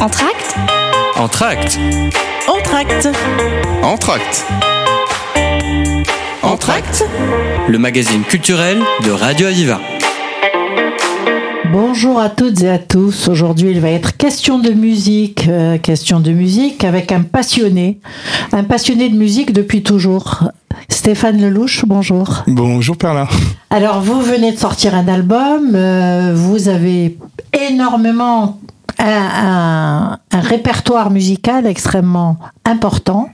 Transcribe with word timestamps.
Entracte 0.00 0.56
Entracte 1.18 1.78
Entracte. 2.48 3.08
Entracte. 3.82 4.46
Entracte 6.42 7.04
Le 7.68 7.78
magazine 7.78 8.22
culturel 8.22 8.78
de 9.04 9.10
Radio 9.10 9.48
Aviva. 9.48 9.78
Bonjour 11.70 12.18
à 12.18 12.30
toutes 12.30 12.62
et 12.62 12.70
à 12.70 12.78
tous. 12.78 13.28
Aujourd'hui, 13.28 13.72
il 13.72 13.80
va 13.80 13.90
être 13.90 14.16
question 14.16 14.58
de 14.58 14.70
musique, 14.70 15.46
euh, 15.48 15.76
question 15.76 16.20
de 16.20 16.32
musique 16.32 16.82
avec 16.82 17.12
un 17.12 17.20
passionné, 17.20 18.00
un 18.52 18.64
passionné 18.64 19.10
de 19.10 19.16
musique 19.16 19.52
depuis 19.52 19.82
toujours. 19.82 20.44
Stéphane 20.88 21.42
Lelouch, 21.42 21.84
bonjour. 21.86 22.44
Bonjour 22.46 22.96
Perla. 22.96 23.28
Alors, 23.68 24.00
vous 24.00 24.22
venez 24.22 24.52
de 24.52 24.58
sortir 24.58 24.94
un 24.94 25.08
album, 25.08 25.72
euh, 25.74 26.32
vous 26.34 26.68
avez 26.68 27.18
énormément 27.52 28.58
un, 29.08 30.18
un- 30.32 30.40
répertoire 30.40 31.10
musical 31.10 31.66
extrêmement 31.66 32.38
important, 32.64 33.28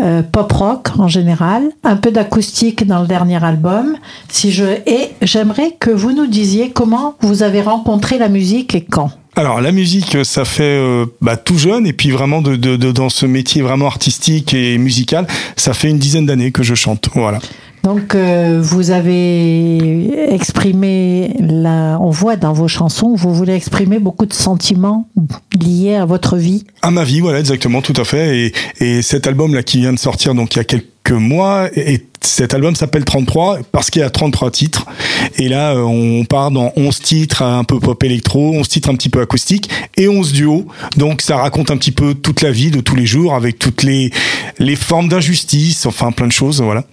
euh, 0.00 0.22
pop 0.22 0.50
rock 0.52 0.88
en 0.98 1.08
général, 1.08 1.62
un 1.84 1.96
peu 1.96 2.10
d'acoustique 2.10 2.86
dans 2.86 3.00
le 3.00 3.06
dernier 3.06 3.42
album. 3.44 3.96
Si 4.28 4.52
je 4.52 4.64
et 4.86 5.10
j'aimerais 5.22 5.76
que 5.78 5.90
vous 5.90 6.12
nous 6.12 6.26
disiez 6.26 6.70
comment 6.70 7.14
vous 7.20 7.42
avez 7.42 7.60
rencontré 7.62 8.18
la 8.18 8.28
musique 8.28 8.74
et 8.74 8.82
quand. 8.84 9.10
Alors 9.36 9.60
la 9.60 9.72
musique, 9.72 10.24
ça 10.24 10.44
fait 10.44 10.62
euh, 10.78 11.06
bah, 11.20 11.36
tout 11.36 11.58
jeune 11.58 11.86
et 11.88 11.92
puis 11.92 12.10
vraiment 12.10 12.40
de, 12.40 12.54
de- 12.54 12.76
de- 12.76 12.92
dans 12.92 13.08
ce 13.08 13.26
métier 13.26 13.62
vraiment 13.62 13.86
artistique 13.86 14.54
et 14.54 14.78
musical, 14.78 15.26
ça 15.56 15.74
fait 15.74 15.88
une 15.90 15.98
dizaine 15.98 16.26
d'années 16.26 16.52
que 16.52 16.62
je 16.62 16.74
chante. 16.76 17.08
Voilà. 17.14 17.40
Donc 17.84 18.14
euh, 18.14 18.60
vous 18.62 18.90
avez 18.90 20.32
exprimé, 20.32 21.36
la, 21.38 21.98
on 22.00 22.08
voit 22.08 22.36
dans 22.36 22.54
vos 22.54 22.66
chansons, 22.66 23.14
vous 23.14 23.34
voulez 23.34 23.54
exprimer 23.54 23.98
beaucoup 23.98 24.24
de 24.24 24.32
sentiments 24.32 25.06
liés 25.62 25.96
à 25.96 26.06
votre 26.06 26.36
vie. 26.36 26.64
À 26.80 26.90
ma 26.90 27.04
vie, 27.04 27.20
voilà, 27.20 27.40
exactement, 27.40 27.82
tout 27.82 27.92
à 28.00 28.04
fait. 28.04 28.38
Et, 28.38 28.52
et 28.80 29.02
cet 29.02 29.26
album 29.26 29.54
là 29.54 29.62
qui 29.62 29.80
vient 29.80 29.92
de 29.92 29.98
sortir, 29.98 30.34
donc 30.34 30.54
il 30.54 30.58
y 30.58 30.60
a 30.60 30.64
quelques 30.64 31.10
mois, 31.10 31.68
et, 31.74 31.92
et 31.92 32.06
cet 32.22 32.54
album 32.54 32.74
s'appelle 32.74 33.04
33 33.04 33.58
parce 33.70 33.90
qu'il 33.90 34.00
y 34.00 34.04
a 34.04 34.08
33 34.08 34.50
titres. 34.50 34.86
Et 35.36 35.50
là, 35.50 35.74
euh, 35.74 35.82
on 35.82 36.24
part 36.24 36.50
dans 36.50 36.72
11 36.76 37.00
titres 37.00 37.42
un 37.42 37.64
peu 37.64 37.78
pop 37.80 38.02
électro, 38.02 38.54
11 38.54 38.66
titres 38.66 38.88
un 38.88 38.94
petit 38.94 39.10
peu 39.10 39.20
acoustique 39.20 39.68
et 39.98 40.08
11 40.08 40.32
duos. 40.32 40.66
Donc 40.96 41.20
ça 41.20 41.36
raconte 41.36 41.70
un 41.70 41.76
petit 41.76 41.92
peu 41.92 42.14
toute 42.14 42.40
la 42.40 42.50
vie 42.50 42.70
de 42.70 42.80
tous 42.80 42.96
les 42.96 43.04
jours 43.04 43.34
avec 43.34 43.58
toutes 43.58 43.82
les 43.82 44.10
les 44.58 44.76
formes 44.76 45.08
d'injustice, 45.08 45.84
enfin 45.84 46.12
plein 46.12 46.26
de 46.26 46.32
choses, 46.32 46.62
voilà. 46.62 46.86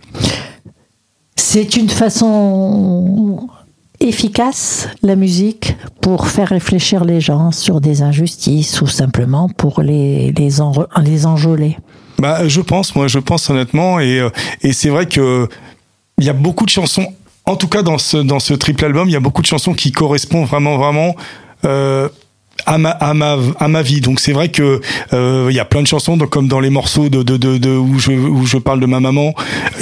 C'est 1.54 1.76
une 1.76 1.90
façon 1.90 3.46
efficace, 4.00 4.88
la 5.04 5.18
musique, 5.18 5.76
pour 6.00 6.28
faire 6.30 6.48
réfléchir 6.48 7.04
les 7.04 7.20
gens 7.20 7.52
sur 7.52 7.82
des 7.82 8.04
injustices 8.04 8.80
ou 8.80 8.88
simplement 8.88 9.50
pour 9.50 9.82
les, 9.82 10.32
les, 10.32 10.62
enre- 10.62 10.88
les 11.04 11.26
enjôler. 11.26 11.78
Bah, 12.20 12.48
je 12.48 12.62
pense, 12.62 12.96
moi, 12.96 13.10
je 13.10 13.20
pense 13.20 13.50
honnêtement, 13.50 14.00
et, 14.00 14.22
euh, 14.22 14.30
et 14.62 14.72
c'est 14.72 14.88
vrai 14.88 15.08
que 15.08 15.50
il 16.20 16.24
y 16.26 16.30
a 16.30 16.34
beaucoup 16.34 16.64
de 16.64 16.70
chansons, 16.70 17.08
en 17.46 17.58
tout 17.58 17.68
cas 17.68 17.84
dans 17.84 17.98
ce 17.98 18.16
dans 18.16 18.40
ce 18.40 18.54
triple 18.54 18.86
album, 18.86 19.10
il 19.10 19.12
y 19.12 19.18
a 19.18 19.20
beaucoup 19.20 19.42
de 19.42 19.48
chansons 19.48 19.74
qui 19.74 19.92
correspondent 19.92 20.48
vraiment, 20.48 20.78
vraiment. 20.78 21.18
Euh, 21.66 22.08
à 22.66 22.78
ma, 22.78 22.90
à 22.92 23.14
ma 23.14 23.38
à 23.60 23.68
ma 23.68 23.82
vie. 23.82 24.02
Donc 24.02 24.20
c'est 24.20 24.34
vrai 24.34 24.50
que 24.50 24.82
euh, 25.14 25.48
il 25.50 25.56
y 25.56 25.60
a 25.60 25.66
plein 25.66 25.82
de 25.82 25.88
chansons 25.88 26.18
donc, 26.18 26.30
comme 26.30 26.48
dans 26.48 26.60
les 26.60 26.70
morceaux 26.70 27.10
de, 27.10 27.24
de, 27.24 27.38
de, 27.38 27.58
de- 27.58 27.70
où 27.70 28.00
je 28.00 28.12
où 28.12 28.46
je 28.46 28.58
parle 28.58 28.80
de 28.80 28.86
ma 28.86 29.00
maman 29.00 29.34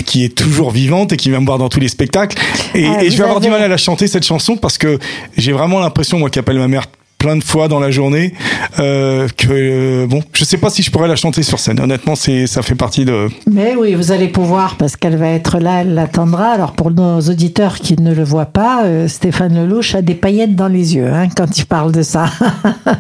qui 0.06 0.24
est 0.24 0.36
toujours 0.36 0.72
vivante 0.72 1.14
et 1.14 1.18
qui 1.18 1.30
vient 1.30 1.40
me 1.42 1.46
voir 1.46 1.58
dans 1.58 1.70
tous 1.70 1.80
les 1.80 1.88
spectacles. 1.90 2.38
Et, 2.76 2.86
Ah, 2.86 3.04
et 3.04 3.10
je 3.12 3.18
vais 3.18 3.24
avoir 3.24 3.40
du 3.40 3.50
mal 3.50 3.62
à 3.62 3.68
la 3.68 3.78
chanter 3.78 4.08
cette 4.08 4.26
chanson 4.26 4.58
parce 4.58 4.78
que 4.78 5.00
j'ai 5.38 5.52
vraiment 5.52 5.80
l'impression 5.80 6.20
moi 6.20 6.30
qui 6.30 6.40
appelle 6.40 6.58
ma 6.58 6.68
mère 6.68 6.86
plein 7.20 7.36
de 7.36 7.44
fois 7.44 7.68
dans 7.68 7.80
la 7.80 7.92
journée 7.92 8.34
euh, 8.80 9.28
que 9.38 9.48
euh, 9.52 10.08
bon 10.08 10.24
je 10.34 10.44
sais 10.44 10.58
pas 10.58 10.70
si 10.70 10.82
je 10.82 10.90
pourrais 10.90 11.08
la 11.08 11.16
chanter 11.16 11.44
sur 11.44 11.60
scène 11.60 11.80
honnêtement 11.80 12.16
c'est 12.16 12.48
ça 12.48 12.64
fait 12.64 12.76
partie 12.76 13.06
de 13.06 13.30
Mais 13.52 13.76
oui, 13.76 13.94
vous 13.94 14.12
allez 14.12 14.28
pouvoir 14.28 14.76
parce 14.78 14.96
qu'elle 14.96 15.18
va 15.18 15.30
être 15.30 15.60
là, 15.60 15.82
elle 15.82 15.94
l'attendra. 15.94 16.48
Alors 16.52 16.74
pour 16.74 16.92
nos 16.92 17.20
auditeurs 17.20 17.76
qui 17.76 18.00
ne 18.02 18.14
le 18.14 18.24
voient 18.24 18.46
pas, 18.46 18.84
euh, 18.86 19.08
Stéphane 19.08 19.56
Lelouch 19.56 19.96
a 19.96 20.02
des 20.02 20.16
paillettes 20.16 20.56
dans 20.56 20.68
les 20.68 20.96
yeux 20.96 21.08
hein, 21.08 21.28
quand 21.36 21.58
il 21.58 21.66
parle 21.66 21.92
de 21.92 22.02
ça. 22.02 22.26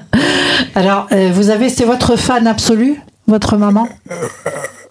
Alors 0.75 1.07
euh, 1.11 1.31
vous 1.33 1.49
avez, 1.49 1.69
c'est 1.69 1.85
votre 1.85 2.17
fan 2.17 2.45
absolu, 2.45 3.01
votre 3.27 3.57
maman, 3.57 3.87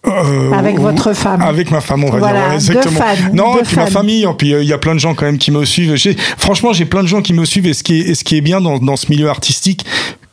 Euh, 0.07 0.53
avec 0.53 0.79
votre 0.79 1.13
femme. 1.13 1.43
Avec 1.43 1.71
ma 1.71 1.81
femme, 1.81 2.05
on 2.05 2.11
va 2.11 2.19
Voilà, 2.19 2.41
dire. 2.41 2.49
ouais, 2.51 2.75
deux 2.75 2.89
exactement. 2.89 3.01
fans, 3.01 3.35
non, 3.35 3.59
et 3.59 3.63
puis 3.65 3.77
ma 3.77 3.87
famille, 3.87 4.23
et 4.23 4.35
puis 4.39 4.55
euh, 4.55 4.63
il 4.63 4.69
y 4.69 4.73
a 4.73 4.79
plein 4.79 4.95
de 4.95 5.01
gens 5.01 5.15
quand 5.15 5.27
même 5.27 5.39
qui 5.39 5.51
me 5.51 5.65
suivent. 5.65 5.95
Franchement, 6.39 6.73
j'ai 6.73 6.85
plein 6.85 7.03
de 7.03 7.09
gens 7.09 7.21
qui 7.21 7.33
me 7.33 7.45
suivent 7.45 7.67
et 7.67 7.75
ce 7.75 7.83
qui 7.83 8.01
est, 8.01 8.15
ce 8.15 8.23
qui 8.23 8.37
est 8.37 8.41
bien 8.41 8.61
dans, 8.61 8.79
dans 8.79 8.97
ce 8.97 9.11
milieu 9.11 9.29
artistique 9.29 9.85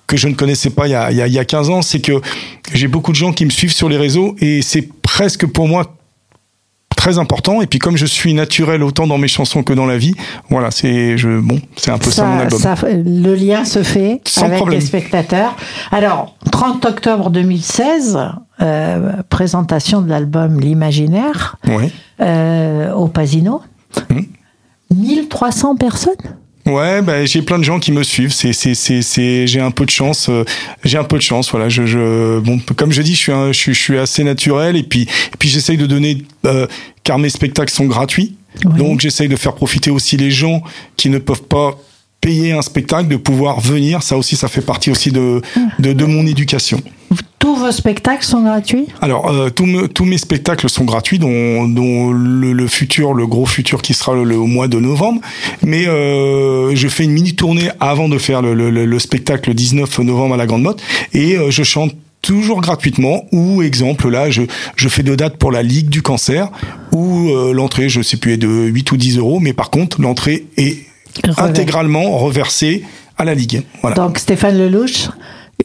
que 0.07 0.17
je 0.17 0.27
ne 0.27 0.35
connaissais 0.35 0.69
pas 0.69 0.87
il 0.87 0.91
y 0.91 0.95
a, 0.95 1.11
il 1.11 1.17
y 1.33 1.39
a 1.39 1.45
15 1.45 1.69
ans, 1.71 1.81
c'est 1.81 1.99
que 1.99 2.21
j'ai 2.73 2.87
beaucoup 2.87 3.11
de 3.11 3.17
gens 3.17 3.33
qui 3.33 3.43
me 3.43 3.49
suivent 3.49 3.73
sur 3.73 3.89
les 3.89 3.97
réseaux 3.97 4.35
et 4.39 4.61
c'est 4.61 4.87
presque 5.01 5.47
pour 5.47 5.67
moi 5.67 5.95
très 6.95 7.17
important 7.19 7.61
et 7.61 7.67
puis 7.67 7.79
comme 7.79 7.97
je 7.97 8.05
suis 8.05 8.33
naturel 8.33 8.81
autant 8.83 9.05
dans 9.07 9.17
mes 9.17 9.27
chansons 9.27 9.63
que 9.63 9.73
dans 9.73 9.85
la 9.85 9.97
vie 9.97 10.15
voilà 10.49 10.71
c'est 10.71 11.17
je 11.17 11.39
bon 11.39 11.59
c'est 11.75 11.91
un 11.91 11.97
peu 11.97 12.09
ça, 12.11 12.25
mon 12.25 12.39
album 12.39 12.59
ça- 12.59 12.75
le 12.91 13.35
lien 13.35 13.65
se 13.65 13.83
fait 13.83 14.21
Sans 14.25 14.45
avec 14.45 14.57
problème. 14.57 14.79
les 14.79 14.85
spectateurs. 14.85 15.55
Alors 15.91 16.35
30 16.51 16.85
octobre 16.85 17.29
2016, 17.29 18.17
euh, 18.61 19.11
présentation 19.29 20.01
de 20.01 20.09
l'album 20.09 20.59
L'Imaginaire 20.59 21.57
ouais 21.67 21.91
euh, 22.21 22.93
au 22.93 23.07
Pasino. 23.07 23.61
Mhm. 24.09 24.25
1300 24.95 25.75
personnes? 25.75 26.13
Ouais, 26.65 27.01
bah, 27.03 27.25
j'ai 27.25 27.43
plein 27.43 27.59
de 27.59 27.63
gens 27.63 27.79
qui 27.79 27.91
me 27.91 28.01
suivent. 28.01 28.33
C'est, 28.33 28.51
c'est, 28.53 28.73
c'est, 28.73 29.01
c'est, 29.03 29.45
j'ai 29.45 29.61
un 29.61 29.69
peu 29.71 29.85
de 29.85 29.91
chance. 29.91 30.29
euh, 30.29 30.43
j'ai 30.83 30.97
un 30.97 31.03
peu 31.03 31.17
de 31.17 31.21
chance. 31.21 31.51
Voilà, 31.51 31.69
je, 31.69 31.85
je, 31.85 32.39
bon, 32.39 32.59
comme 32.75 32.91
je 32.91 33.03
dis, 33.03 33.13
je 33.13 33.19
suis, 33.19 33.31
un, 33.31 33.51
je, 33.51 33.57
suis, 33.59 33.73
je 33.73 33.79
suis 33.79 33.97
assez 33.99 34.23
naturel 34.23 34.75
et 34.75 34.83
puis, 34.83 35.03
et 35.03 35.37
puis 35.37 35.47
j'essaye 35.47 35.77
de 35.77 35.85
donner, 35.85 36.23
euh, 36.45 36.65
car 37.03 37.19
mes 37.19 37.29
spectacles 37.29 37.71
sont 37.71 37.85
gratuits. 37.85 38.35
Oui. 38.65 38.77
Donc 38.77 39.01
j'essaye 39.01 39.27
de 39.27 39.35
faire 39.35 39.53
profiter 39.53 39.91
aussi 39.91 40.17
les 40.17 40.31
gens 40.31 40.63
qui 40.97 41.09
ne 41.09 41.19
peuvent 41.19 41.43
pas 41.43 41.77
payer 42.25 42.53
un 42.53 42.63
spectacle 42.63 43.07
de 43.07 43.17
pouvoir 43.17 43.59
venir. 43.59 44.01
Ça 44.01 44.17
aussi, 44.17 44.35
ça 44.35 44.47
fait 44.47 44.61
partie 44.65 44.89
aussi 44.89 45.11
de, 45.11 45.41
de, 45.77 45.93
de 45.93 46.05
mon 46.05 46.25
éducation. 46.25 46.81
Tous 47.37 47.55
vos 47.55 47.71
spectacles 47.71 48.25
sont 48.25 48.41
gratuits? 48.41 48.87
Alors, 48.99 49.29
euh, 49.29 49.51
tous, 49.51 49.67
me- 49.67 49.87
tous 49.87 50.05
mes 50.05 50.17
spectacles 50.17 50.67
sont 50.67 50.85
gratuits, 50.85 51.19
dont, 51.19 51.67
dont 51.67 52.11
le, 52.11 52.51
le 52.53 52.67
futur, 52.67 53.13
le 53.13 53.27
gros 53.27 53.45
futur 53.45 53.83
qui 53.83 53.93
sera 53.93 54.15
le, 54.15 54.23
le- 54.23 54.37
au 54.37 54.47
mois 54.47 54.67
de 54.67 54.79
novembre. 54.79 55.21
Mais 55.61 55.85
euh, 55.87 56.75
je 56.75 56.87
fais 56.87 57.03
une 57.03 57.11
mini 57.11 57.35
tournée 57.35 57.69
avant 57.79 58.09
de 58.09 58.17
faire 58.17 58.41
le, 58.41 58.55
le- 58.55 58.71
le- 58.71 58.85
le 58.87 58.99
spectacle 58.99 59.49
le 59.51 59.53
19 59.53 59.99
novembre 59.99 60.33
à 60.33 60.37
la 60.37 60.47
Grande 60.47 60.63
Motte, 60.63 60.81
et 61.13 61.37
euh, 61.37 61.51
je 61.51 61.61
chante 61.61 61.93
toujours 62.23 62.59
gratuitement 62.59 63.25
ou 63.31 63.61
exemple 63.61 64.09
là 64.09 64.31
je 64.31 64.41
je 64.75 64.89
fais 64.89 65.03
deux 65.03 65.15
dates 65.15 65.37
pour 65.37 65.51
la 65.51 65.61
Ligue 65.61 65.89
du 65.89 66.01
cancer 66.01 66.49
où 66.91 67.29
l'entrée 67.53 67.87
je 67.87 68.01
sais 68.01 68.17
plus 68.17 68.31
est 68.33 68.37
de 68.37 68.47
8 68.47 68.91
ou 68.93 68.97
10 68.97 69.19
euros 69.19 69.39
mais 69.39 69.53
par 69.53 69.69
contre 69.69 70.01
l'entrée 70.01 70.47
est. 70.57 70.77
intégralement 71.37 72.17
reversée 72.17 72.83
à 73.17 73.23
la 73.25 73.33
Ligue 73.33 73.63
voilà. 73.81 73.95
Donc 73.95 74.17
Stéphane 74.17 74.57
Lelouch, 74.57 75.09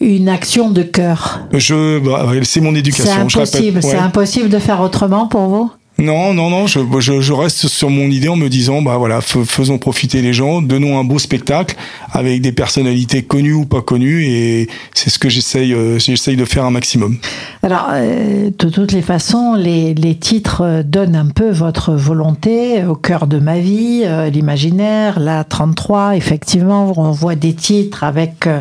une 0.00 0.28
action 0.28 0.70
de 0.70 0.82
cœur. 0.82 1.40
je 1.52 1.98
bah, 1.98 2.26
c'est 2.44 2.60
mon 2.60 2.72
C'est 2.72 2.78
éducation 2.78 3.28
je 3.28 3.38
répète. 3.38 3.54
impossible, 3.56 3.82
c'est 3.82 3.96
impossible 3.96 4.48
de 4.48 4.58
faire 4.58 4.80
autrement 4.80 5.26
pour 5.26 5.48
vous? 5.48 5.70
Non, 6.00 6.32
non, 6.32 6.48
non, 6.48 6.66
je, 6.66 6.80
je, 7.00 7.20
je 7.20 7.32
reste 7.34 7.68
sur 7.68 7.90
mon 7.90 8.08
idée 8.08 8.28
en 8.28 8.36
me 8.36 8.48
disant, 8.48 8.80
bah 8.80 8.96
voilà, 8.96 9.20
fais- 9.20 9.44
faisons 9.44 9.76
profiter 9.76 10.22
les 10.22 10.32
gens, 10.32 10.62
donnons 10.62 10.98
un 10.98 11.04
beau 11.04 11.18
spectacle 11.18 11.76
avec 12.12 12.40
des 12.40 12.52
personnalités 12.52 13.22
connues 13.22 13.52
ou 13.52 13.66
pas 13.66 13.82
connues, 13.82 14.24
et 14.24 14.68
c'est 14.94 15.10
ce 15.10 15.18
que 15.18 15.28
j'essaye, 15.28 15.74
euh, 15.74 15.98
j'essaye 15.98 16.36
de 16.36 16.46
faire 16.46 16.64
un 16.64 16.70
maximum. 16.70 17.18
Alors, 17.62 17.88
euh, 17.92 18.50
de 18.58 18.68
toutes 18.70 18.92
les 18.92 19.02
façons, 19.02 19.54
les, 19.54 19.94
titres 20.18 20.62
euh, 20.62 20.82
donnent 20.82 21.16
un 21.16 21.26
peu 21.28 21.50
votre 21.50 21.92
volonté 21.92 22.82
au 22.84 22.94
cœur 22.94 23.26
de 23.26 23.38
ma 23.38 23.58
vie, 23.58 24.02
euh, 24.04 24.30
l'imaginaire, 24.30 25.20
la 25.20 25.44
33, 25.44 26.16
effectivement, 26.16 26.94
on 26.96 27.10
voit 27.10 27.34
des 27.34 27.52
titres 27.52 28.04
avec, 28.04 28.46
euh, 28.46 28.60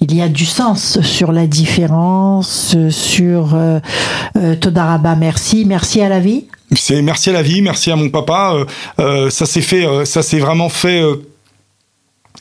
il 0.00 0.12
y 0.12 0.22
a 0.22 0.28
du 0.28 0.44
sens 0.44 1.00
sur 1.02 1.30
la 1.30 1.46
différence, 1.46 2.74
euh, 2.76 2.90
sur 2.90 3.54
euh, 3.54 3.78
euh, 4.36 4.56
Todaraba, 4.56 5.14
merci, 5.14 5.64
merci 5.64 6.00
à 6.00 6.08
la 6.08 6.18
vie. 6.18 6.46
Merci 6.70 7.30
à 7.30 7.32
la 7.32 7.42
vie, 7.42 7.62
merci 7.62 7.90
à 7.90 7.96
mon 7.96 8.10
papa. 8.10 8.54
euh, 8.54 8.64
euh, 9.00 9.30
ça 9.30 9.44
s'est 9.44 9.60
fait, 9.60 9.84
euh, 9.84 10.04
ça 10.04 10.22
s'est 10.22 10.38
vraiment 10.38 10.68
fait. 10.68 11.02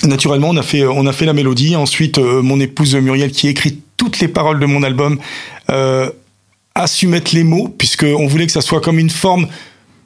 Naturellement, 0.03 0.49
on 0.49 0.57
a 0.57 0.61
fait, 0.61 1.25
la 1.25 1.33
mélodie. 1.33 1.75
Ensuite, 1.75 2.19
mon 2.19 2.59
épouse 2.59 2.95
Muriel, 2.95 3.31
qui 3.31 3.47
écrit 3.47 3.79
toutes 3.97 4.19
les 4.19 4.27
paroles 4.27 4.59
de 4.59 4.65
mon 4.65 4.83
album, 4.83 5.19
a 5.67 6.87
su 6.87 7.07
mettre 7.07 7.35
les 7.35 7.43
mots, 7.43 7.67
puisque 7.77 8.05
on 8.05 8.27
voulait 8.27 8.45
que 8.45 8.51
ça 8.51 8.61
soit 8.61 8.79
comme 8.79 8.99
une 8.99 9.09
forme 9.09 9.47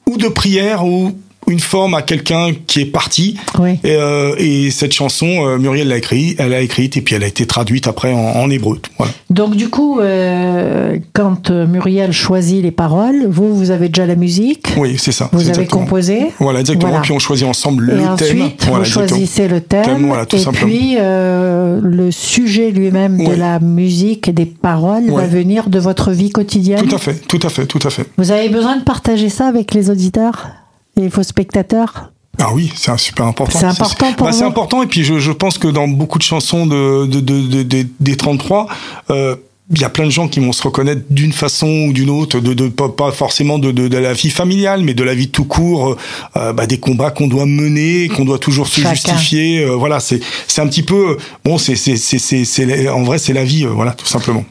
ou 0.08 0.18
de 0.18 0.30
prière 0.30 0.84
ou 0.86 1.16
une 1.48 1.60
forme 1.60 1.94
à 1.96 2.02
quelqu'un 2.02 2.52
qui 2.68 2.82
est 2.82 2.86
parti. 2.86 3.38
Oui. 3.60 3.80
Et, 3.84 3.96
euh, 3.96 4.36
et 4.38 4.72
cette 4.72 4.94
chanson, 4.94 5.28
euh, 5.48 5.58
Muriel 5.58 5.88
l'a 5.88 5.98
écrite, 5.98 6.36
elle 6.40 6.50
l'a 6.50 6.62
écrite 6.62 6.98
et 6.98 7.02
puis 7.02 7.16
elle 7.16 7.24
a 7.24 7.28
été 7.28 7.46
traduite 7.46 7.88
après 7.88 8.12
en, 8.14 8.18
en 8.18 8.50
hébreu. 8.50 8.80
Voilà. 8.98 9.14
Donc 9.30 9.56
du 9.56 9.70
coup, 9.70 10.00
euh, 10.00 10.98
quand 11.14 11.50
Muriel 11.52 12.12
choisit 12.12 12.62
les 12.64 12.72
paroles, 12.72 13.26
vous, 13.28 13.56
vous 13.56 13.72
avez 13.72 13.90
déjà 13.90 14.06
la 14.06 14.16
musique, 14.16 14.68
Oui, 14.78 14.96
c'est 14.98 15.12
ça. 15.12 15.30
vous 15.32 15.42
avez 15.42 15.50
exactement. 15.50 15.82
composé? 15.84 16.28
Voilà, 16.40 16.60
exactement. 16.62 16.90
Voilà. 16.90 17.04
Puis 17.04 17.12
on 17.14 17.20
choisit 17.20 17.48
ensemble 17.48 17.90
Et 17.92 17.94
le 17.96 18.00
thème. 18.16 18.42
ensuite, 18.42 18.66
Voilà, 18.66 18.84
vous 18.84 18.90
choisissez 18.90 19.48
le 19.48 19.62
thème, 19.62 19.84
Thème, 19.86 20.06
voilà, 20.08 20.26
tout 20.26 20.36
et 20.36 20.40
simplement. 20.40 20.68
puis 20.68 20.96
le 20.96 22.12
sujet 22.12 22.72
lui-même 22.72 23.18
de 23.24 23.34
la 23.34 23.60
musique 23.60 24.28
et 24.28 24.34
des 24.34 24.46
paroles 24.46 25.06
va 25.08 25.24
Oui. 25.24 25.28
venir 25.30 25.70
de 25.70 25.80
votre 25.80 26.12
vie 26.12 26.30
quotidienne? 26.30 26.86
Tout 26.88 26.96
à 26.96 27.00
fait, 27.00 27.16
tout 27.28 27.40
à 27.44 27.50
fait, 27.50 27.66
tout 27.66 27.80
à 27.84 27.90
fait. 27.90 28.06
Vous 28.18 28.32
avez 28.32 28.50
besoin 28.50 28.78
de 28.78 28.84
partager 28.84 29.30
ça 29.30 29.48
avec 29.48 29.74
les 29.74 29.90
auditeurs? 29.90 30.48
Et 31.02 31.08
vos 31.08 31.24
spectateurs 31.24 32.12
Ah 32.40 32.54
oui, 32.54 32.72
c'est 32.76 32.92
un 32.92 32.98
super 32.98 33.26
important. 33.26 33.60
C'est 33.60 33.66
important 33.66 34.14
pour 34.14 34.28
bah, 34.28 34.34
C'est 34.34 34.44
important 34.44 34.84
et 34.84 34.88
puis 34.88 35.04
je, 35.04 35.20
je 35.20 35.32
pense 35.32 35.58
que 35.58 35.68
dans 35.68 35.88
beaucoup 35.88 36.18
de 36.18 36.24
chansons 36.24 36.66
de, 36.66 37.06
de, 37.06 37.20
de, 37.20 37.42
de- 37.48 37.64
de- 37.64 37.88
des 38.00 38.16
33, 38.18 38.68
euh, 39.10 39.36
il 39.74 39.80
y 39.82 39.86
a 39.86 39.90
plein 39.90 40.06
de 40.06 40.10
gens 40.12 40.28
qui 40.28 40.40
vont 40.42 40.52
se 40.52 40.62
reconnaître 40.62 41.02
d'une 41.10 41.32
façon 41.32 41.68
ou 41.88 41.94
d'une 41.94 42.10
autre, 42.10 42.40
de, 42.42 42.54
de 42.54 42.68
pas, 42.68 42.90
pas 42.90 43.12
forcément 43.12 43.58
de, 43.60 43.72
de, 43.72 43.88
de 43.88 43.98
la 43.98 44.12
vie 44.14 44.30
familiale, 44.30 44.84
mais 44.84 44.94
de 44.94 45.04
la 45.04 45.16
vie 45.16 45.30
tout 45.30 45.46
court, 45.46 45.96
euh, 46.36 46.52
bah, 46.54 46.68
des 46.68 46.80
combats 46.80 47.12
qu'on 47.12 47.28
doit 47.28 47.46
mener, 47.46 48.10
qu'on 48.10 48.26
doit 48.26 48.40
toujours 48.40 48.68
se 48.68 48.82
Chacun. 48.82 48.94
justifier. 48.94 49.64
euh, 49.64 49.70
voilà, 49.76 50.00
c'est 50.02 50.20
c'est 50.48 50.62
un 50.62 50.68
petit 50.68 50.84
peu 50.84 51.18
bon, 51.46 51.58
c'est 51.58 51.76
c'est 51.78 51.96
c'est 51.96 52.20
c'est 52.20 52.44
c'est- 52.46 52.90
en 52.90 53.04
vrai 53.04 53.18
c'est 53.18 53.34
la 53.34 53.46
vie, 53.46 53.66
euh, 53.66 53.70
voilà, 53.70 53.94
tout 53.94 54.06
simplement. 54.06 54.44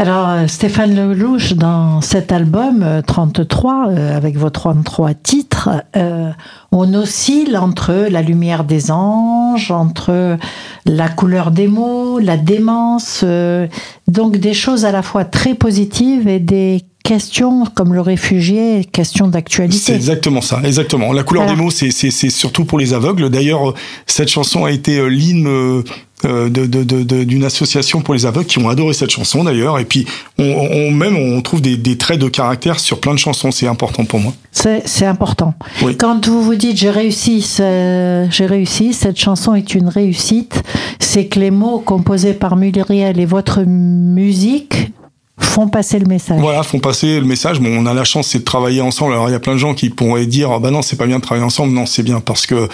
Alors, 0.00 0.30
euh, 0.30 0.46
Stéphane 0.46 0.94
Lelouch, 0.96 1.52
dans 1.52 2.00
cet 2.00 2.32
album 2.32 2.82
euh, 2.82 3.02
33, 3.02 3.88
euh, 3.90 4.16
avec 4.16 4.34
vos 4.38 4.48
33 4.48 5.12
titres, 5.12 5.68
euh, 5.94 6.30
on 6.72 6.94
oscille 6.94 7.54
entre 7.58 8.06
la 8.10 8.22
lumière 8.22 8.64
des 8.64 8.90
anges, 8.90 9.70
entre 9.70 10.38
la 10.86 11.08
couleur 11.10 11.50
des 11.50 11.68
mots, 11.68 12.18
la 12.18 12.38
démence, 12.38 13.20
euh, 13.24 13.66
donc 14.08 14.38
des 14.38 14.54
choses 14.54 14.86
à 14.86 14.90
la 14.90 15.02
fois 15.02 15.26
très 15.26 15.52
positives 15.52 16.28
et 16.28 16.38
des 16.38 16.80
questions 17.04 17.64
comme 17.74 17.92
le 17.92 18.00
réfugié, 18.00 18.86
questions 18.90 19.26
C'est 19.26 19.32
d'actualité. 19.32 19.92
exactement 19.94 20.40
ça, 20.40 20.60
exactement. 20.64 21.12
La 21.12 21.24
couleur 21.24 21.42
Voilà. 21.44 21.58
des 21.58 21.62
mots, 21.62 21.70
c'est 21.70 21.90
c'est 21.90 22.10
c'est 22.10 22.30
surtout 22.30 22.64
pour 22.64 22.78
les 22.78 22.94
aveugles. 22.94 23.28
D'ailleurs, 23.28 23.70
euh, 23.70 23.74
cette 24.06 24.28
chanson 24.28 24.64
a 24.64 24.70
été 24.70 24.96
euh, 24.98 25.08
l'hymne 25.08 25.82
euh, 26.24 26.48
de 26.48 26.66
de- 26.66 26.82
de- 26.84 27.02
de- 27.02 27.24
d'une 27.24 27.44
association 27.44 28.00
pour 28.02 28.14
les 28.14 28.26
aveugles 28.26 28.46
qui 28.46 28.58
ont 28.58 28.68
adoré 28.68 28.94
cette 28.94 29.10
chanson 29.10 29.44
d'ailleurs. 29.44 29.78
Et 29.78 29.84
puis, 29.84 30.06
on, 30.38 30.44
on 30.44 30.90
même 30.90 31.16
on 31.16 31.40
trouve 31.42 31.60
des, 31.62 31.76
des 31.76 31.96
traits 31.96 32.18
de 32.20 32.28
caractère 32.28 32.78
sur 32.80 33.00
plein 33.00 33.14
de 33.14 33.18
chansons. 33.18 33.50
C'est 33.50 33.66
important 33.66 34.04
pour 34.04 34.20
moi. 34.20 34.32
C'est 34.52 34.82
c'est 34.86 35.06
important. 35.06 35.54
Oui. 35.82 35.96
Quand 35.96 36.26
vous 36.26 36.42
vous 36.42 36.54
dites 36.56 36.76
j'ai 36.76 36.90
réussi, 36.90 37.40
j'ai 37.58 38.46
réussi, 38.46 38.92
cette 38.92 39.18
chanson 39.18 39.54
est 39.54 39.74
une 39.74 39.88
réussite, 39.88 40.62
c'est 40.98 41.26
que 41.26 41.38
les 41.40 41.50
mots 41.50 41.78
composés 41.80 42.34
par 42.34 42.56
Muriel 42.56 43.18
et 43.20 43.26
votre 43.26 43.62
musique 43.62 44.92
font 45.38 45.68
passer 45.68 45.98
le 45.98 46.04
message. 46.06 46.38
Voilà, 46.38 46.62
font 46.62 46.80
passer 46.80 47.18
le 47.18 47.24
message. 47.26 47.60
Bon, 47.60 47.70
on 47.70 47.86
a 47.86 47.94
la 47.94 48.04
chance, 48.04 48.28
c'est 48.28 48.40
de 48.40 48.44
travailler 48.44 48.82
ensemble. 48.82 49.14
Alors, 49.14 49.28
il 49.30 49.32
y 49.32 49.34
a 49.34 49.40
plein 49.40 49.54
de 49.54 49.58
gens 49.58 49.72
qui 49.74 49.88
pourraient 49.88 50.26
dire, 50.26 50.50
ah 50.52 50.58
bah 50.58 50.70
non, 50.70 50.82
c'est 50.82 50.96
pas 50.96 51.06
bien 51.06 51.16
de 51.16 51.22
travailler 51.22 51.46
ensemble. 51.46 51.72
Non, 51.72 51.86
c'est 51.86 52.02
bien 52.02 52.20
parce 52.20 52.46
que 52.46 52.68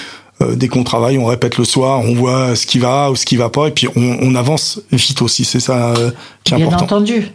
dès 0.54 0.68
qu'on 0.68 0.84
travaille, 0.84 1.18
on 1.18 1.24
répète 1.26 1.56
le 1.58 1.64
soir, 1.64 2.00
on 2.00 2.14
voit 2.14 2.54
ce 2.56 2.66
qui 2.66 2.78
va 2.78 3.10
ou 3.10 3.16
ce 3.16 3.24
qui 3.24 3.36
va 3.36 3.48
pas, 3.48 3.68
et 3.68 3.70
puis 3.70 3.88
on, 3.96 4.18
on 4.20 4.34
avance 4.34 4.80
vite 4.92 5.22
aussi. 5.22 5.44
C'est 5.44 5.60
ça 5.60 5.94
euh, 5.96 6.10
qui 6.44 6.54
est 6.54 6.56
Bien 6.58 6.66
important. 6.66 6.96
entendu. 6.96 7.28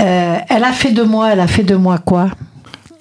Euh, 0.00 0.36
elle 0.48 0.64
a 0.64 0.72
fait 0.72 0.92
de 0.92 1.02
moi, 1.02 1.30
elle 1.32 1.40
a 1.40 1.46
fait 1.46 1.62
de 1.64 1.74
moi 1.76 1.98
quoi? 1.98 2.28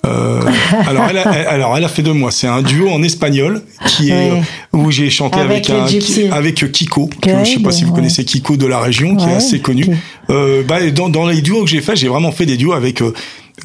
Euh, 0.06 0.40
alors, 0.88 1.06
elle 1.10 1.18
a, 1.18 1.24
elle- 1.36 1.48
alors, 1.48 1.76
elle 1.76 1.84
a 1.84 1.88
fait 1.90 2.04
de 2.04 2.12
moi. 2.12 2.30
C'est 2.32 2.46
un 2.48 2.62
duo 2.62 2.90
en 2.90 3.02
espagnol 3.02 3.64
qui 3.88 4.12
est 4.12 4.32
Oui. 4.32 4.38
euh, 4.38 4.78
où 4.78 4.92
j'ai 4.92 5.10
chanté 5.10 5.40
Avec 5.40 5.68
avec, 5.70 6.62
un, 6.64 6.68
Kiko. 6.68 7.10
que 7.22 7.30
je 7.44 7.52
sais 7.54 7.60
pas 7.60 7.72
si 7.72 7.84
vous 7.86 7.90
ouais. 7.90 7.96
connaissez 7.96 8.24
Kiko 8.24 8.56
de 8.56 8.68
la 8.68 8.80
région, 8.80 9.16
qui 9.16 9.26
Ouais, 9.26 9.32
est 9.32 9.36
assez 9.38 9.60
connu. 9.62 9.88
Euh, 10.30 10.62
bah, 10.64 10.92
dans, 10.92 11.10
dans 11.10 11.26
les 11.26 11.42
duos 11.42 11.64
que 11.64 11.70
j'ai 11.70 11.82
fait, 11.82 11.96
j'ai 11.96 12.08
vraiment 12.08 12.32
fait 12.32 12.46
des 12.46 12.56
duos 12.58 12.74
avec. 12.74 13.02
euh, 13.02 13.14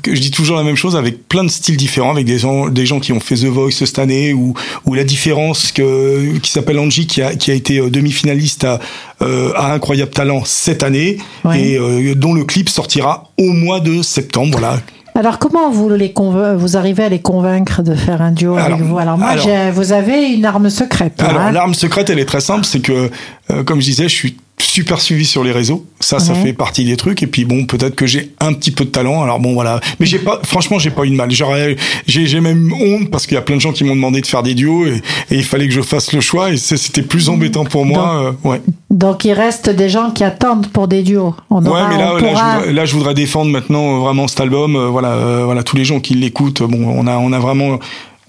je 0.07 0.21
dis 0.21 0.31
toujours 0.31 0.57
la 0.57 0.63
même 0.63 0.77
chose 0.77 0.95
avec 0.97 1.29
plein 1.29 1.43
de 1.45 1.49
styles 1.49 1.77
différents 1.77 2.11
avec 2.13 2.25
des 2.25 2.39
gens 2.39 2.69
des 2.69 2.87
gens 2.87 3.01
qui 3.01 3.13
ont 3.13 3.21
fait 3.21 3.35
The 3.35 3.45
Voice 3.47 3.73
cette 3.73 3.99
année 3.99 4.33
ou 4.33 4.55
ou 4.87 4.95
la 4.95 5.05
différence 5.05 5.73
que 5.73 6.39
qui 6.39 6.51
s'appelle 6.51 6.79
Angie 6.79 7.07
qui 7.07 7.23
a 7.23 7.35
qui 7.35 7.51
a 7.51 7.55
été 7.55 7.79
euh, 7.79 7.91
demi-finaliste 7.91 8.65
à 8.65 8.79
euh, 9.23 9.53
à 9.57 9.73
incroyable 9.73 10.13
talent 10.13 10.43
cette 10.45 10.83
année 10.83 11.19
Ouais. 11.45 11.61
et 11.61 11.77
euh, 11.79 12.15
dont 12.15 12.35
le 12.35 12.45
clip 12.45 12.69
sortira 12.69 13.31
au 13.39 13.51
mois 13.53 13.81
de 13.81 14.03
septembre 14.03 14.59
voilà 14.59 14.81
Alors 15.17 15.39
comment 15.41 15.71
vous 15.71 15.89
les 15.91 16.15
vous 16.57 16.77
arrivez 16.77 17.03
à 17.03 17.09
les 17.09 17.21
convaincre 17.21 17.83
de 17.83 17.95
faire 17.95 18.23
un 18.23 18.31
duo 18.31 18.55
Alors, 18.57 18.75
avec 18.79 18.87
vous? 18.87 18.99
Alors 18.99 19.19
moi, 19.19 19.29
alors- 19.31 19.73
vous 19.73 19.93
avez 19.93 20.29
une 20.29 20.45
arme 20.45 20.71
secrète. 20.71 21.21
là, 21.21 21.29
Alors 21.31 21.43
hein 21.43 21.53
l'arme 21.53 21.75
secrète, 21.75 22.11
elle 22.11 22.19
est 22.21 22.25
très 22.27 22.41
simple, 22.41 22.65
c'est 22.65 22.81
que, 22.81 23.11
euh, 23.51 23.65
comme 23.65 23.81
je 23.81 23.87
disais, 23.87 24.05
je 24.09 24.15
suis 24.15 24.37
super 24.61 25.01
suivi 25.01 25.25
sur 25.25 25.43
les 25.45 25.53
réseaux. 25.53 25.85
Ça, 26.01 26.19
ça 26.19 26.35
fait 26.35 26.53
partie 26.53 26.85
des 26.85 26.97
trucs. 26.97 27.23
Et 27.23 27.27
puis 27.27 27.45
bon, 27.45 27.65
peut-être 27.67 27.95
que 27.95 28.07
j'ai 28.07 28.31
un 28.41 28.53
petit 28.53 28.71
peu 28.71 28.85
de 28.85 28.91
talent. 28.91 29.23
Alors 29.23 29.39
bon, 29.41 29.53
voilà. 29.55 29.81
Mais 29.99 30.07
j'ai 30.07 30.19
pas, 30.19 30.41
franchement, 30.45 30.79
j'ai 30.79 30.91
pas 30.91 31.05
eu 31.05 31.11
de 31.11 31.15
mal. 31.15 31.31
J'aurais, 31.31 31.77
j'ai, 32.07 32.27
j'ai 32.27 32.41
même 32.41 32.73
honte 32.73 33.11
parce 33.11 33.27
qu'il 33.27 33.35
y 33.35 33.39
a 33.39 33.43
plein 33.43 33.57
de 33.57 33.61
gens 33.61 33.73
qui 33.73 33.85
m'ont 33.85 33.95
demandé 33.95 34.21
de 34.21 34.27
faire 34.27 34.43
des 34.43 34.55
duos 34.55 34.87
et, 34.87 35.03
et 35.31 35.37
il 35.37 35.45
fallait 35.45 35.67
que 35.69 35.75
je 35.75 35.83
fasse 35.83 36.13
le 36.13 36.21
choix. 36.21 36.51
Et 36.51 36.57
c'était 36.57 37.03
plus 37.03 37.29
embêtant 37.29 37.65
pour 37.65 37.85
moi. 37.85 38.35
euh, 38.45 38.49
ouais. 38.49 38.61
Donc 38.91 39.25
il 39.25 39.33
reste 39.33 39.69
des 39.71 39.89
gens 39.89 40.11
qui 40.11 40.25
attendent 40.25 40.69
pour 40.69 40.89
des 40.89 41.03
duos. 41.03 41.35
On 41.51 41.63
Ouais, 41.63 41.69
aura- 41.71 41.89
mais 41.89 41.99
là, 41.99 42.15
on 42.15 42.17
là, 42.17 42.29
je 42.35 42.43
voudrais, 42.57 42.73
là, 42.73 42.85
je 42.87 42.95
voudrais 42.95 43.15
défendre 43.15 43.51
maintenant 43.51 43.97
euh, 43.97 43.99
vraiment 44.01 44.27
cet 44.29 44.41
album. 44.41 44.77
euh, 44.77 44.89
voilà, 44.89 45.13
euh, 45.13 45.43
voilà, 45.45 45.63
tous 45.63 45.77
les 45.77 45.85
gens 45.85 46.01
qui 46.01 46.15
l'écoutent. 46.15 46.63
Bon, 46.63 46.85
on 46.97 47.07
a, 47.07 47.17
on 47.19 47.33
a 47.33 47.39
vraiment. 47.39 47.79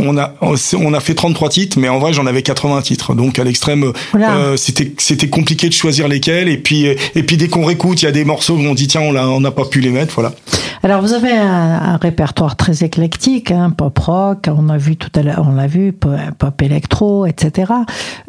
On 0.02 0.18
a, 0.18 0.34
on 0.42 0.94
a 0.94 1.00
fait 1.00 1.14
33 1.14 1.50
titres, 1.50 1.80
mais 1.80 1.90
en 1.90 2.00
vrai, 2.00 2.14
j'en 2.14 2.26
avais 2.26 2.42
80 2.42 2.82
titres. 2.82 3.14
Donc, 3.14 3.40
à 3.40 3.44
l'extrême, 3.44 3.84
euh, 3.84 3.94
euh, 4.16 4.58
c'était, 4.58 4.94
c'était 4.98 5.30
compliqué 5.30 5.68
de 5.68 5.74
choisir 5.74 6.08
lesquels. 6.08 6.50
Et 6.50 6.58
puis, 6.58 6.88
euh, 6.88 6.96
et 7.16 7.24
puis, 7.24 7.38
dès 7.38 7.48
qu'on 7.48 7.66
réécoute, 7.66 8.02
il 8.02 8.06
y 8.06 8.08
a 8.08 8.12
des 8.12 8.26
morceaux 8.26 8.56
où 8.56 8.62
on 8.62 8.74
dit, 8.74 8.88
tiens, 8.88 9.02
on 9.02 9.12
l'a, 9.12 9.28
on 9.30 9.42
n'a 9.42 9.52
pas 9.52 9.66
pu 9.66 9.80
les 9.80 9.92
mettre, 9.92 10.16
voilà. 10.16 10.34
Alors 10.84 11.02
vous 11.02 11.14
avez 11.14 11.32
un, 11.32 11.80
un 11.94 11.98
répertoire 11.98 12.56
très 12.56 12.84
éclectique, 12.84 13.52
hein, 13.52 13.70
pop 13.70 13.98
rock, 14.00 14.48
on 14.48 14.68
a 14.70 14.78
vu 14.78 14.96
tout 14.96 15.12
à 15.14 15.22
l'heure, 15.22 15.46
on 15.48 15.54
l'a 15.54 15.68
vu, 15.68 15.94
pop, 15.94 16.12
pop 16.40 16.60
électro, 16.62 17.28
etc. 17.28 17.72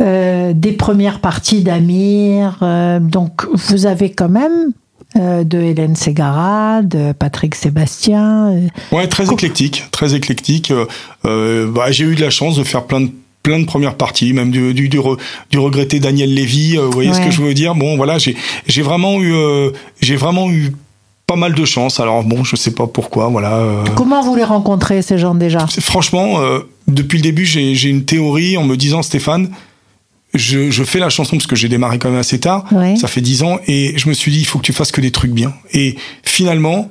Euh, 0.02 0.52
des 0.54 0.72
premières 0.72 1.20
parties 1.20 1.62
d'Amir, 1.62 2.58
euh, 2.60 3.00
donc 3.00 3.46
vous 3.54 3.86
avez 3.86 4.12
quand 4.12 4.28
même 4.28 4.72
euh, 5.16 5.44
de 5.44 5.58
Hélène 5.58 5.96
Ségara, 5.96 6.82
de 6.82 7.12
Patrick 7.12 7.54
Sébastien. 7.54 8.52
euh, 8.52 8.68
Ouais, 8.96 9.06
très 9.06 9.30
éclectique, 9.32 9.84
très 9.90 10.14
éclectique. 10.14 10.70
Euh, 10.70 10.86
euh, 11.24 11.70
bah, 11.70 11.90
j'ai 11.90 12.04
eu 12.04 12.14
de 12.14 12.20
la 12.22 12.30
chance 12.30 12.56
de 12.56 12.64
faire 12.64 12.84
plein 12.84 13.00
de 13.02 13.10
plein 13.42 13.58
de 13.58 13.64
premières 13.66 13.96
parties, 13.96 14.32
même 14.32 14.50
du 14.52 14.72
du, 14.72 14.88
du, 14.88 14.98
re- 15.00 15.18
du 15.50 15.58
regretté 15.58 15.98
Daniel 15.98 16.32
Lévy. 16.32 16.76
vous 16.76 16.92
voyez 16.92 17.12
ce 17.12 17.20
que 17.20 17.30
je 17.32 17.42
veux 17.42 17.54
dire 17.54 17.74
Bon, 17.74 17.96
voilà, 17.96 18.16
j'ai 18.18 18.36
j'ai 18.66 18.82
vraiment 18.82 19.20
eu 19.20 19.34
j'ai 20.00 20.14
vraiment 20.16 20.48
eu 20.50 20.72
pas 21.26 21.34
mal 21.36 21.52
de 21.54 21.64
chance. 21.64 21.98
Alors 21.98 22.22
bon, 22.22 22.44
je 22.44 22.54
sais 22.56 22.70
pas 22.72 22.86
pourquoi, 22.86 23.28
voilà. 23.28 23.54
euh, 23.56 23.84
Comment 23.96 24.22
vous 24.22 24.36
les 24.36 24.44
rencontrez 24.44 25.02
ces 25.02 25.18
gens 25.18 25.34
déjà? 25.34 25.66
Franchement, 25.80 26.40
euh, 26.40 26.60
depuis 26.86 27.18
le 27.18 27.22
début, 27.22 27.44
j'ai 27.44 27.74
j'ai 27.74 27.88
une 27.88 28.04
théorie 28.04 28.56
en 28.56 28.62
me 28.64 28.76
disant, 28.76 29.02
Stéphane, 29.02 29.50
je, 30.34 30.70
je 30.70 30.84
fais 30.84 30.98
la 30.98 31.10
chanson 31.10 31.36
parce 31.36 31.46
que 31.46 31.56
j'ai 31.56 31.68
démarré 31.68 31.98
quand 31.98 32.10
même 32.10 32.18
assez 32.18 32.40
tard. 32.40 32.64
Ouais. 32.72 32.96
Ça 32.96 33.08
fait 33.08 33.20
dix 33.20 33.42
ans 33.42 33.58
et 33.66 33.94
je 33.96 34.08
me 34.08 34.14
suis 34.14 34.32
dit, 34.32 34.40
il 34.40 34.46
faut 34.46 34.58
que 34.58 34.64
tu 34.64 34.72
fasses 34.72 34.92
que 34.92 35.00
des 35.00 35.10
trucs 35.10 35.32
bien. 35.32 35.54
Et 35.72 35.96
finalement, 36.22 36.90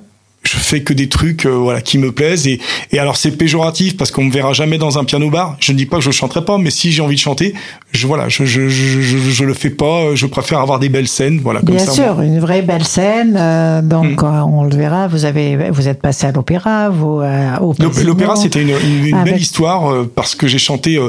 je 0.52 0.58
fais 0.58 0.82
que 0.82 0.94
des 0.94 1.08
trucs 1.10 1.46
euh, 1.46 1.50
voilà 1.50 1.82
qui 1.82 1.98
me 1.98 2.12
plaisent 2.12 2.48
et, 2.48 2.60
et 2.92 3.00
alors 3.00 3.16
c'est 3.18 3.32
péjoratif 3.32 3.96
parce 3.98 4.12
qu'on 4.12 4.24
me 4.26 4.32
verra 4.32 4.54
jamais 4.54 4.78
dans 4.78 4.98
un 4.98 5.04
piano 5.04 5.30
bar 5.30 5.56
je 5.60 5.72
ne 5.72 5.78
dis 5.78 5.86
pas 5.86 5.98
que 5.98 6.04
je 6.04 6.12
chanterai 6.12 6.44
pas 6.44 6.58
mais 6.58 6.72
si 6.72 6.92
j'ai 6.92 7.02
envie 7.02 7.16
de 7.16 7.20
chanter 7.22 7.54
je 7.92 8.08
voilà 8.08 8.28
je 8.30 8.46
je, 8.46 8.68
je, 8.70 9.02
je, 9.02 9.18
je 9.18 9.44
le 9.44 9.54
fais 9.54 9.70
pas 9.70 10.14
je 10.16 10.26
préfère 10.26 10.60
avoir 10.60 10.80
des 10.80 10.90
belles 10.90 11.08
scènes 11.08 11.40
voilà 11.42 11.60
comme 11.62 11.76
Bien 11.76 11.86
ça 11.86 11.92
sûr, 11.92 12.16
moi. 12.16 12.26
une 12.26 12.40
vraie 12.40 12.62
belle 12.62 12.84
scène. 12.86 13.36
euh, 13.40 13.82
donc 13.82 14.22
Mm. 14.22 14.26
euh, 14.26 14.42
on 14.46 14.64
le 14.64 14.76
verra. 14.76 15.08
Vous 15.08 15.26
avez, 15.26 15.70
vous 15.72 15.88
êtes 15.88 16.02
passé 16.02 16.26
à 16.28 16.32
l'opéra, 16.32 16.90
vous 16.90 17.22
euh, 17.22 17.58
au. 17.60 17.74
L'opéra, 18.04 18.36
c'était 18.36 18.62
une, 18.62 18.70
une- 18.70 19.06
une 19.08 19.16
Avec- 19.16 19.34
belle 19.34 19.42
histoire 19.42 19.92
euh, 19.92 20.12
parce 20.14 20.36
que 20.36 20.48
j'ai 20.48 20.58
chanté 20.58 21.00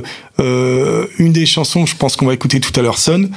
euh, 0.41 1.07
une 1.19 1.33
des 1.33 1.47
chansons, 1.47 1.87
je 1.87 1.97
pense 1.97 2.17
qu'on 2.17 2.27
va 2.27 2.35
écouter 2.35 2.61
tout 2.61 2.73
à 2.79 2.83
l'heure, 2.83 2.99
Son. 2.99 3.29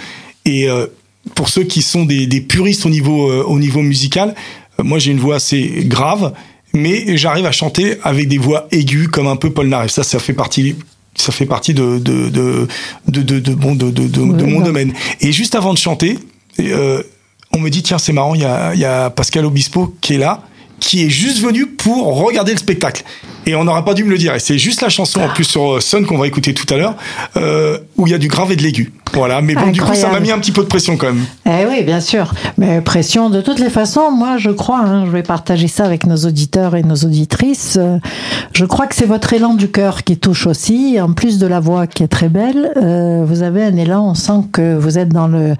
Et 0.46 0.70
euh, 0.70 0.88
pour 1.34 1.50
ceux 1.50 1.64
qui 1.64 1.82
sont 1.82 2.06
des, 2.06 2.28
des 2.28 2.42
puristes 2.42 2.86
au 2.86 2.90
niveau, 2.90 3.30
euh, 3.32 3.44
au 3.48 3.60
niveau 3.60 3.82
musical, 3.82 4.36
moi 4.84 5.00
j'ai 5.00 5.12
une 5.12 5.20
voix 5.20 5.36
assez 5.36 5.84
grave, 5.86 6.34
mais 6.74 7.18
j'arrive 7.18 7.46
à 7.46 7.52
chanter 7.52 7.98
avec 8.04 8.28
des 8.28 8.38
voix 8.38 8.68
aiguës 8.72 9.08
comme 9.08 9.28
un 9.28 9.36
peu 9.38 9.50
Paul 9.52 9.68
Naref. 9.68 9.92
Ça, 9.92 10.04
ça 10.04 10.20
fait 10.20 10.34
partie. 10.34 10.76
Ça 11.18 11.32
fait 11.32 11.46
partie 11.46 11.74
de 11.74 11.98
de 11.98 12.28
de 12.30 12.68
de 13.08 13.22
de, 13.22 13.40
de, 13.40 13.54
bon, 13.56 13.74
de, 13.74 13.90
de, 13.90 14.08
de- 14.08 14.44
mon 14.44 14.60
domaine. 14.60 14.94
Et 15.22 15.32
juste 15.32 15.56
avant 15.56 15.74
de 15.74 15.78
chanter, 15.78 16.20
euh, 16.60 17.02
on 17.54 17.60
me 17.60 17.70
dit 17.70 17.84
tiens 17.84 17.98
c'est 17.98 18.12
marrant, 18.12 18.36
il 18.36 18.42
y 18.42 18.46
a, 18.46 18.74
il 18.74 18.82
y 18.82 18.86
a 18.86 19.10
Pascal 19.10 19.46
Obispo 19.46 19.96
qui 20.02 20.16
est 20.16 20.18
là 20.18 20.44
qui 20.82 21.06
est 21.06 21.10
juste 21.10 21.40
venu 21.40 21.68
pour 21.68 22.18
regarder 22.18 22.52
le 22.52 22.58
spectacle. 22.58 23.04
Et 23.46 23.56
on 23.56 23.64
n'aurait 23.64 23.84
pas 23.86 23.94
dû 23.94 24.04
me 24.04 24.10
le 24.10 24.18
dire. 24.18 24.34
Et 24.34 24.40
c'est 24.40 24.58
juste 24.58 24.82
la 24.82 24.90
chanson 24.90 25.22
en 25.22 25.30
plus 25.30 25.44
sur 25.44 25.82
Sun 25.82 26.06
qu'on 26.06 26.18
va 26.18 26.28
écouter 26.28 26.54
tout 26.54 26.72
à 26.74 26.78
l'heure, 26.78 26.96
euh, 27.38 27.78
où 27.98 28.08
il 28.08 28.12
y 28.12 28.14
a 28.14 28.18
du 28.18 28.28
grave 28.28 28.52
et 28.52 28.56
de 28.56 28.64
l'aigu. 28.64 28.92
Voilà. 29.14 29.42
Mais 29.42 29.56
bon, 29.56 29.68
du 29.72 29.82
coup, 29.82 29.94
ça 29.94 30.10
m'a 30.10 30.20
mis 30.20 30.32
un 30.32 30.40
petit 30.40 30.52
peu 30.52 30.62
de 30.62 30.68
pression 30.68 30.98
quand 30.98 31.08
même. 31.08 31.24
Eh 31.46 31.66
oui, 31.70 31.84
bien 31.84 32.00
sûr. 32.02 32.34
Mais 32.58 32.82
pression, 32.82 33.30
de 33.30 33.42
toutes 33.42 33.60
les 33.60 33.70
façons, 33.70 34.12
moi, 34.12 34.38
je 34.38 34.50
crois, 34.50 34.80
hein, 34.80 35.06
je 35.06 35.12
vais 35.12 35.24
partager 35.24 35.68
ça 35.68 35.86
avec 35.86 36.06
nos 36.06 36.18
auditeurs 36.18 36.76
et 36.76 36.84
nos 36.84 36.96
auditrices. 36.96 37.78
euh, 37.80 37.98
je 38.54 38.66
crois 38.66 38.88
que 38.88 38.96
c'est 38.96 39.06
votre 39.06 39.32
élan 39.34 39.54
du 39.54 39.70
cœur 39.70 40.04
qui 40.04 40.18
touche 40.18 40.48
aussi. 40.48 41.00
En 41.00 41.14
plus 41.14 41.38
de 41.38 41.48
la 41.48 41.60
voix 41.60 41.88
qui 41.88 42.04
est 42.04 42.08
très 42.08 42.30
belle, 42.30 42.72
euh, 42.78 43.24
vous 43.26 43.44
avez 43.44 43.64
un 43.64 43.76
élan. 43.78 44.10
On 44.10 44.16
sent 44.16 44.48
que 44.52 44.76
vous 44.76 44.98
êtes 44.98 45.10
dans 45.10 45.28
le 45.28 45.56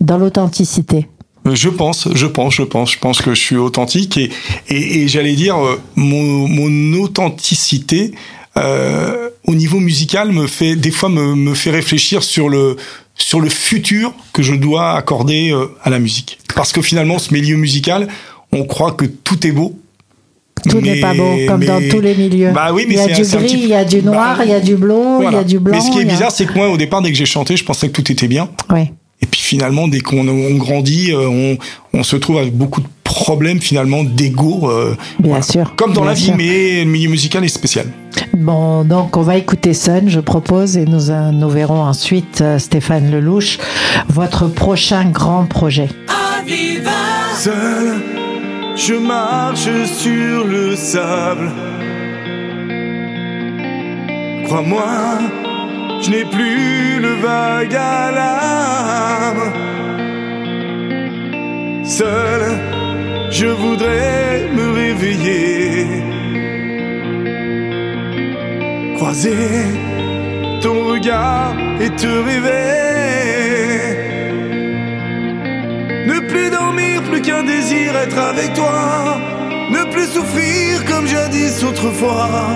dans 0.00 0.18
l'authenticité. 0.18 1.08
Je 1.54 1.68
pense, 1.68 2.08
je 2.14 2.26
pense, 2.26 2.54
je 2.54 2.62
pense, 2.62 2.92
je 2.92 2.98
pense 2.98 3.22
que 3.22 3.34
je 3.34 3.40
suis 3.40 3.56
authentique 3.56 4.16
et, 4.16 4.30
et, 4.68 5.02
et 5.02 5.08
j'allais 5.08 5.34
dire 5.34 5.56
euh, 5.64 5.80
mon, 5.94 6.48
mon 6.48 6.98
authenticité 7.00 8.12
euh, 8.56 9.28
au 9.46 9.54
niveau 9.54 9.78
musical 9.80 10.32
me 10.32 10.46
fait 10.46 10.76
des 10.76 10.90
fois 10.90 11.08
me, 11.08 11.34
me 11.34 11.54
fait 11.54 11.70
réfléchir 11.70 12.22
sur 12.22 12.48
le 12.48 12.76
sur 13.14 13.40
le 13.40 13.48
futur 13.48 14.12
que 14.32 14.42
je 14.42 14.54
dois 14.54 14.92
accorder 14.96 15.50
euh, 15.52 15.66
à 15.82 15.90
la 15.90 15.98
musique 15.98 16.38
parce 16.54 16.72
que 16.72 16.82
finalement 16.82 17.18
ce 17.18 17.32
milieu 17.32 17.56
musical 17.56 18.08
on 18.52 18.64
croit 18.64 18.92
que 18.92 19.04
tout 19.04 19.46
est 19.46 19.52
beau 19.52 19.78
Tout 20.68 20.80
n'est 20.80 21.00
pas 21.00 21.14
beau, 21.14 21.32
comme 21.46 21.64
dans 21.64 21.80
tous 21.90 22.00
les 22.00 22.14
milieux. 22.14 22.50
Bah 22.52 22.70
oui, 22.72 22.86
mais 22.88 22.94
il 22.94 22.98
y 22.98 23.00
a 23.00 23.06
du 23.14 23.22
gris, 23.22 23.44
petit 23.46 23.54
il 23.62 23.68
y 23.68 23.74
a 23.74 23.84
du 23.84 24.02
noir, 24.02 24.38
Bah, 24.38 24.44
il 24.44 24.50
y 24.50 24.54
a 24.54 24.60
du 24.60 24.74
bleu, 24.76 24.94
il 24.96 25.18
y 25.18 25.22
Voilà. 25.22 25.38
a 25.40 25.44
du 25.44 25.58
blanc. 25.58 25.76
Mais 25.76 25.82
ce 25.82 25.90
qui 25.90 25.98
est 25.98 26.02
a- 26.08 26.12
bizarre, 26.12 26.30
c'est 26.32 26.46
que 26.46 26.54
moi, 26.54 26.70
au 26.70 26.76
départ, 26.78 27.02
dès 27.02 27.10
que 27.12 27.16
j'ai 27.18 27.26
chanté, 27.26 27.56
je 27.58 27.64
pensais 27.64 27.88
que 27.88 28.00
tout 28.00 28.10
était 28.10 28.26
bien. 28.26 28.48
Oui. 28.72 28.90
Finalement, 29.56 29.88
dès 29.88 30.00
qu'on 30.00 30.28
on 30.28 30.54
grandit, 30.56 31.12
euh, 31.12 31.26
on, 31.94 31.98
on 31.98 32.02
se 32.02 32.14
trouve 32.16 32.36
avec 32.36 32.54
beaucoup 32.54 32.82
de 32.82 32.86
problèmes 33.04 33.58
finalement 33.58 34.04
d'ego. 34.04 34.68
euh, 34.70 34.94
Bien 35.18 35.40
sûr, 35.40 35.74
Comme 35.76 35.94
dans 35.94 36.04
la 36.04 36.12
vie, 36.12 36.24
sûr. 36.26 36.34
mais 36.36 36.84
le 36.84 36.90
milieu 36.90 37.08
musical 37.08 37.42
est 37.42 37.48
spécial. 37.48 37.86
Bon, 38.36 38.84
donc 38.84 39.16
on 39.16 39.22
va 39.22 39.38
écouter 39.38 39.72
Sun, 39.72 40.10
je 40.10 40.20
propose, 40.20 40.76
et 40.76 40.84
nous, 40.84 41.10
euh, 41.10 41.30
nous 41.30 41.48
verrons 41.48 41.80
ensuite, 41.80 42.44
Stéphane 42.58 43.10
Lelouch, 43.10 43.56
votre 44.10 44.46
prochain 44.46 45.06
grand 45.06 45.46
projet. 45.46 45.88
Seul, 47.38 47.94
je 48.76 48.92
marche 48.94 49.68
sur 49.96 50.44
le 50.46 50.76
sable. 50.76 51.50
Crois-moi, 54.44 54.84
je 56.06 56.10
n'ai 56.12 56.24
plus 56.24 57.00
le 57.00 57.14
vague 57.14 57.74
à 57.74 58.12
l'âme. 58.16 59.52
Seul, 61.84 62.42
je 63.30 63.46
voudrais 63.46 64.48
me 64.56 64.66
réveiller. 64.82 65.86
Croiser 68.96 69.64
ton 70.62 70.84
regard 70.92 71.56
et 71.80 71.90
te 71.90 72.12
rêver. 72.28 72.66
Ne 76.06 76.20
plus 76.28 76.50
dormir, 76.50 77.02
plus 77.10 77.22
qu'un 77.22 77.42
désir 77.42 77.96
être 77.96 78.18
avec 78.18 78.54
toi. 78.54 79.18
Ne 79.70 79.82
plus 79.92 80.06
souffrir 80.06 80.84
comme 80.84 81.06
jadis 81.06 81.64
autrefois. 81.64 82.55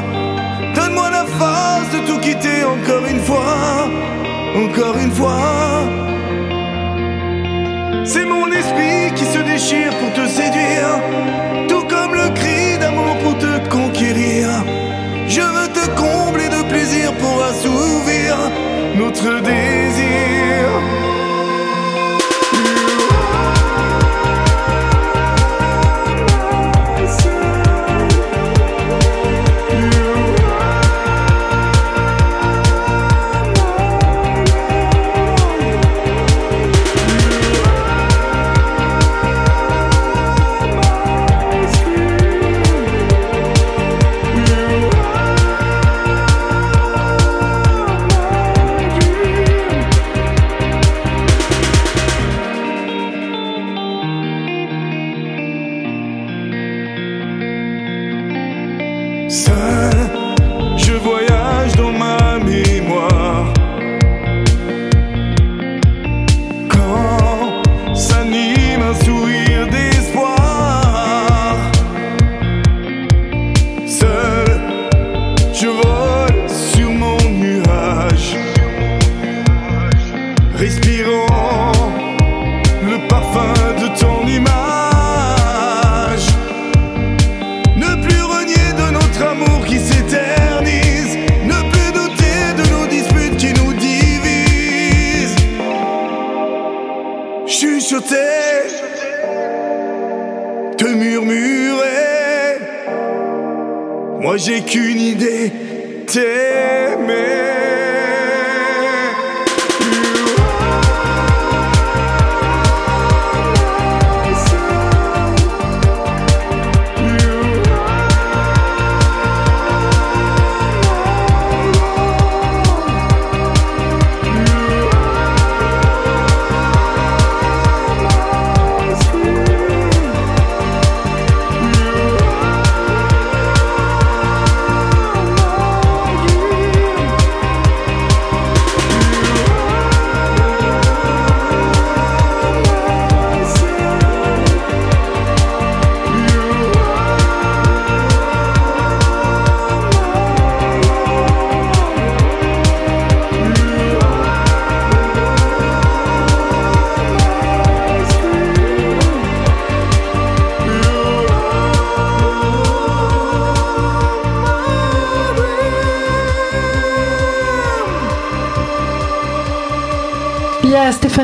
Tout 2.10 2.18
quitter 2.18 2.64
encore 2.64 3.06
une 3.06 3.20
fois. 3.20 3.88
Encore 4.64 4.96
une 5.04 5.12
fois. 5.12 5.84
C'est 8.04 8.24
mon 8.24 8.46
esprit 8.60 9.14
qui 9.16 9.24
se 9.34 9.38
déchire 9.52 9.92
pour 10.00 10.12
te 10.18 10.26
séduire. 10.38 10.90
Tout 11.68 11.84
comme 11.92 12.14
le 12.14 12.28
cri 12.38 12.78
d'amour 12.80 13.14
pour 13.22 13.38
te 13.38 13.52
conquérir. 13.68 14.48
Je 15.28 15.44
veux 15.56 15.70
te 15.78 15.86
combler 16.04 16.48
de 16.56 16.62
plaisir 16.72 17.12
pour 17.22 17.36
assouvir 17.50 18.28
notre 18.96 19.30
désir. 19.52 21.09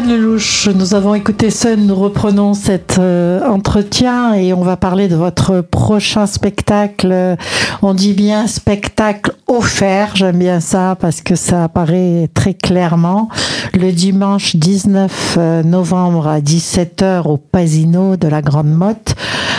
Nous 0.08 0.94
avons 0.94 1.16
écouté 1.16 1.50
Sun, 1.50 1.84
nous 1.84 1.96
reprenons 1.96 2.54
cet 2.54 2.96
euh, 3.00 3.44
entretien 3.44 4.34
et 4.34 4.52
on 4.52 4.62
va 4.62 4.76
parler 4.76 5.08
de 5.08 5.16
votre 5.16 5.62
prochain 5.62 6.26
spectacle. 6.26 7.36
On 7.82 7.92
dit 7.92 8.12
bien 8.12 8.46
spectacle 8.46 9.32
offert, 9.48 10.14
j'aime 10.14 10.38
bien 10.38 10.60
ça 10.60 10.96
parce 11.00 11.22
que 11.22 11.34
ça 11.34 11.64
apparaît 11.64 12.30
très 12.34 12.54
clairement. 12.54 13.28
Le 13.74 13.90
dimanche 13.90 14.54
19 14.54 15.38
novembre 15.64 16.28
à 16.28 16.40
17h 16.40 17.26
au 17.26 17.36
Pasino 17.36 18.16
de 18.16 18.28
la 18.28 18.42
Grande 18.42 18.70
Motte. 18.70 19.16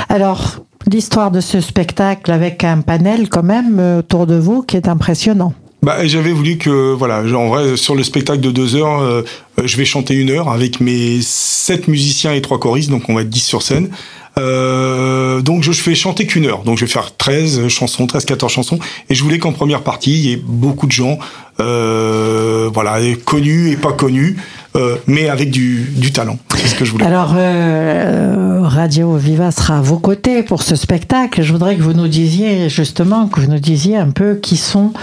Alors, 0.07 0.59
l'histoire 0.89 1.31
de 1.31 1.41
ce 1.41 1.59
spectacle 1.59 2.31
avec 2.31 2.63
un 2.63 2.79
panel 2.79 3.27
quand 3.27 3.43
même 3.43 3.79
euh, 3.79 3.99
autour 3.99 4.27
de 4.27 4.35
vous 4.35 4.61
qui 4.61 4.77
est 4.77 4.87
impressionnant. 4.87 5.53
Bah, 5.87 6.05
j'avais 6.05 6.33
voulu 6.33 6.57
que, 6.57 6.93
voilà, 6.93 7.21
en 7.21 7.47
vrai, 7.47 7.77
sur 7.77 7.95
le 7.95 8.03
spectacle 8.03 8.41
de 8.41 8.51
deux 8.51 8.75
heures, 8.75 8.99
euh, 8.99 9.21
je 9.63 9.77
vais 9.77 9.85
chanter 9.85 10.15
une 10.15 10.29
heure 10.29 10.49
avec 10.49 10.81
mes 10.81 11.21
sept 11.21 11.87
musiciens 11.87 12.33
et 12.33 12.41
trois 12.41 12.59
choristes, 12.59 12.89
donc 12.89 13.07
on 13.07 13.13
va 13.13 13.21
être 13.21 13.29
dix 13.29 13.45
sur 13.45 13.61
scène. 13.61 13.89
Euh, 14.37 15.41
donc 15.41 15.63
je 15.63 15.71
fais 15.71 15.95
chanter 15.95 16.27
qu'une 16.27 16.45
heure. 16.45 16.63
Donc 16.63 16.77
je 16.77 16.85
vais 16.85 16.91
faire 16.91 17.15
13 17.15 17.69
chansons, 17.69 18.05
13, 18.05 18.25
14 18.25 18.51
chansons. 18.51 18.79
Et 19.09 19.15
je 19.15 19.23
voulais 19.23 19.39
qu'en 19.39 19.53
première 19.53 19.81
partie, 19.81 20.11
il 20.11 20.29
y 20.29 20.33
ait 20.33 20.41
beaucoup 20.43 20.87
de 20.87 20.91
gens, 20.91 21.17
euh, 21.59 22.69
voilà, 22.73 22.97
connus 23.25 23.71
et 23.71 23.77
pas 23.77 23.93
connus, 23.93 24.37
euh, 24.75 24.97
mais 25.07 25.29
avec 25.29 25.49
du, 25.49 26.11
talent. 26.13 26.37
C'est 26.55 26.67
ce 26.67 26.75
que 26.75 26.85
je 26.85 26.91
voulais. 26.91 27.05
Alors, 27.05 27.33
euh, 27.35 28.61
Radio 28.63 29.15
Viva 29.15 29.51
sera 29.51 29.77
à 29.77 29.81
vos 29.81 29.97
côtés 29.97 30.43
pour 30.43 30.61
ce 30.61 30.75
spectacle. 30.75 31.41
Je 31.41 31.51
voudrais 31.51 31.75
que 31.75 31.81
vous 31.81 31.93
nous 31.93 32.07
disiez, 32.07 32.69
justement, 32.69 33.27
que 33.27 33.39
vous 33.39 33.51
nous 33.51 33.59
disiez 33.59 33.97
un 33.97 34.11
peu 34.11 34.35
qui 34.35 34.57
sont 34.57 34.93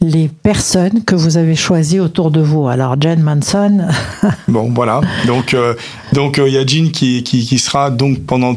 les 0.00 0.28
personnes 0.28 1.02
que 1.04 1.14
vous 1.14 1.36
avez 1.36 1.56
choisies 1.56 2.00
autour 2.00 2.30
de 2.30 2.40
vous. 2.40 2.68
Alors, 2.68 3.00
Jen 3.00 3.22
Manson. 3.22 3.88
bon, 4.48 4.70
voilà. 4.72 5.00
Donc, 5.26 5.54
euh, 5.54 5.74
donc 6.12 6.40
il 6.44 6.52
y 6.52 6.58
a 6.58 6.66
Jean 6.66 6.90
qui, 6.90 7.22
qui, 7.22 7.44
qui 7.44 7.58
sera 7.58 7.90
donc 7.90 8.24
pendant 8.26 8.56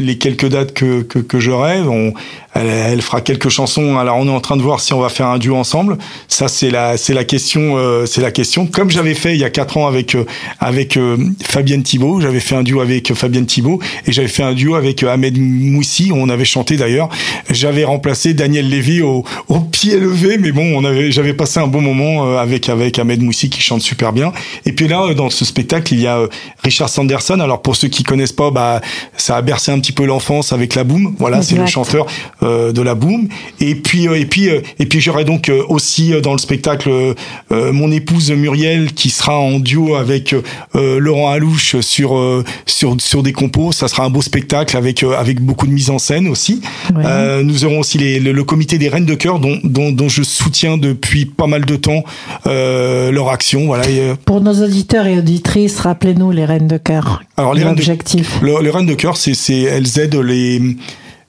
les 0.00 0.18
quelques 0.18 0.48
dates 0.48 0.72
que, 0.74 1.02
que, 1.02 1.18
que 1.18 1.38
j'aurai. 1.38 1.80
On, 1.80 2.12
elle, 2.54 2.68
elle, 2.68 3.02
fera 3.02 3.20
quelques 3.20 3.48
chansons. 3.48 3.98
Alors 3.98 4.16
on 4.16 4.26
est 4.26 4.30
en 4.30 4.40
train 4.40 4.56
de 4.56 4.62
voir 4.62 4.80
si 4.80 4.92
on 4.92 5.00
va 5.00 5.08
faire 5.08 5.26
un 5.26 5.38
duo 5.38 5.56
ensemble. 5.56 5.98
Ça 6.28 6.48
c'est 6.48 6.70
la 6.70 6.96
c'est 6.96 7.14
la 7.14 7.24
question 7.24 7.76
euh, 7.76 8.06
c'est 8.06 8.20
la 8.20 8.30
question. 8.30 8.66
Comme 8.66 8.90
j'avais 8.90 9.14
fait 9.14 9.34
il 9.34 9.40
y 9.40 9.44
a 9.44 9.50
quatre 9.50 9.76
ans 9.76 9.86
avec 9.86 10.14
euh, 10.14 10.24
avec 10.60 10.96
euh, 10.96 11.16
Fabienne 11.42 11.82
Thibault, 11.82 12.20
j'avais 12.20 12.40
fait 12.40 12.54
un 12.54 12.62
duo 12.62 12.80
avec 12.80 13.12
Fabienne 13.14 13.46
Thibault 13.46 13.80
et 14.06 14.12
j'avais 14.12 14.28
fait 14.28 14.44
un 14.44 14.52
duo 14.52 14.76
avec 14.76 15.02
Ahmed 15.02 15.36
Moussi. 15.38 16.12
On 16.14 16.28
avait 16.28 16.44
chanté 16.44 16.76
d'ailleurs. 16.76 17.08
J'avais 17.50 17.84
remplacé 17.84 18.34
Daniel 18.34 18.68
Lévy 18.68 19.02
au, 19.02 19.24
au 19.48 19.60
pied 19.60 19.98
levé, 19.98 20.38
mais 20.38 20.52
bon 20.52 20.76
on 20.76 20.84
avait 20.84 21.10
j'avais 21.10 21.34
passé 21.34 21.58
un 21.58 21.66
bon 21.66 21.80
moment 21.80 22.38
avec 22.38 22.68
avec 22.68 22.98
Ahmed 22.98 23.20
Moussi 23.22 23.50
qui 23.50 23.62
chante 23.62 23.82
super 23.82 24.12
bien. 24.12 24.32
Et 24.64 24.72
puis 24.72 24.86
là 24.86 25.12
dans 25.14 25.30
ce 25.30 25.44
spectacle 25.44 25.92
il 25.92 26.00
y 26.00 26.06
a 26.06 26.20
Richard 26.62 26.88
Sanderson. 26.88 27.40
Alors 27.40 27.62
pour 27.62 27.74
ceux 27.74 27.88
qui 27.88 28.04
connaissent 28.04 28.32
pas, 28.32 28.50
bah 28.52 28.80
ça 29.16 29.36
a 29.36 29.42
bercé 29.42 29.72
un 29.72 29.80
petit 29.80 29.92
peu 29.92 30.04
l'enfance 30.04 30.52
avec 30.52 30.76
la 30.76 30.84
boom. 30.84 31.16
Voilà 31.18 31.42
c'est 31.42 31.56
le 31.56 31.66
chanteur 31.66 32.06
euh, 32.43 32.43
de 32.44 32.82
la 32.82 32.94
boom. 32.94 33.28
Et 33.60 33.74
puis 33.74 34.08
euh, 34.08 34.18
et 34.18 34.26
puis 34.26 34.48
euh, 34.48 34.60
et 34.78 34.86
puis 34.86 35.00
j'aurai 35.00 35.24
donc 35.24 35.50
aussi 35.68 36.12
dans 36.22 36.32
le 36.32 36.38
spectacle 36.38 37.14
mon 37.50 37.90
épouse 37.90 38.30
Muriel 38.30 38.92
qui 38.92 39.10
sera 39.10 39.38
en 39.38 39.58
duo 39.58 39.94
avec 39.94 40.34
Laurent 40.74 41.30
Alouche 41.30 41.80
sur 41.80 42.44
sur 42.66 42.96
sur 43.00 43.22
des 43.22 43.32
compos. 43.32 43.72
Ça 43.72 43.88
sera 43.88 44.04
un 44.04 44.10
beau 44.10 44.22
spectacle 44.22 44.76
avec 44.76 45.02
avec 45.02 45.40
beaucoup 45.40 45.66
de 45.66 45.72
mise 45.72 45.90
en 45.90 45.98
scène 45.98 46.28
aussi. 46.28 46.60
Ouais. 46.94 47.42
nous 47.42 47.64
aurons 47.64 47.80
aussi 47.80 47.98
les, 47.98 48.20
le, 48.20 48.32
le, 48.32 48.44
comité 48.44 48.78
des 48.78 48.88
Reines 48.88 49.06
de 49.06 49.14
cœur 49.14 49.38
dont, 49.38 49.58
dont, 49.64 49.90
dont 49.90 50.08
je 50.08 50.22
soutiens 50.22 50.76
depuis 50.76 51.24
pas 51.26 51.46
mal 51.46 51.64
de 51.64 51.76
temps 51.76 52.04
leur 52.44 53.28
action. 53.30 53.66
Voilà. 53.66 53.84
Pour 54.24 54.40
nos 54.40 54.64
auditeurs 54.64 55.06
et 55.06 55.18
auditrices, 55.18 55.80
rappelez-nous 55.80 56.30
les 56.30 56.44
Reines 56.44 56.68
de 56.68 56.78
cœur. 56.78 57.22
Alors 57.36 57.54
les 57.54 57.64
Reines 57.64 57.74
de, 57.74 58.62
les 58.62 58.70
Reines 58.70 58.86
de 58.86 58.94
cœur, 58.94 59.16
c'est 59.16 59.34
c'est 59.34 59.60
elles 59.62 59.98
aident 59.98 60.16
les 60.16 60.60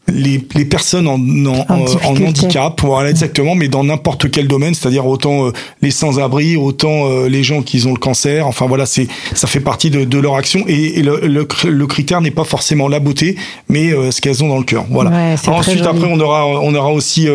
les, 0.07 0.41
les 0.53 0.65
personnes 0.65 1.07
en, 1.07 1.15
en, 1.15 1.65
en, 1.69 1.85
en 2.05 2.25
handicap, 2.27 2.79
voilà 2.81 3.09
exactement, 3.09 3.55
mais 3.55 3.67
dans 3.67 3.83
n'importe 3.83 4.29
quel 4.29 4.47
domaine, 4.47 4.75
c'est-à-dire 4.75 5.05
autant 5.07 5.47
euh, 5.47 5.51
les 5.81 5.91
sans-abri, 5.91 6.57
autant 6.57 7.09
euh, 7.09 7.27
les 7.27 7.43
gens 7.43 7.61
qui 7.61 7.85
ont 7.87 7.93
le 7.93 7.99
cancer. 7.99 8.45
Enfin 8.47 8.67
voilà, 8.67 8.85
c'est 8.85 9.07
ça 9.33 9.47
fait 9.47 9.59
partie 9.59 9.89
de, 9.89 10.03
de 10.03 10.19
leur 10.19 10.35
action 10.35 10.63
et, 10.67 10.99
et 10.99 11.03
le, 11.03 11.21
le, 11.23 11.47
le, 11.69 11.87
critère 11.87 12.21
n'est 12.21 12.31
pas 12.31 12.43
forcément 12.43 12.87
la 12.87 12.99
beauté, 12.99 13.35
mais 13.67 13.91
euh, 13.91 14.11
ce 14.11 14.21
qu'elles 14.21 14.43
ont 14.43 14.47
dans 14.47 14.59
le 14.59 14.63
cœur. 14.63 14.85
Voilà. 14.89 15.09
Ouais, 15.09 15.35
Ensuite, 15.47 15.85
après, 15.85 16.07
on 16.07 16.19
aura 16.19 16.45
on 16.45 16.73
aura 16.75 16.91
aussi 16.91 17.27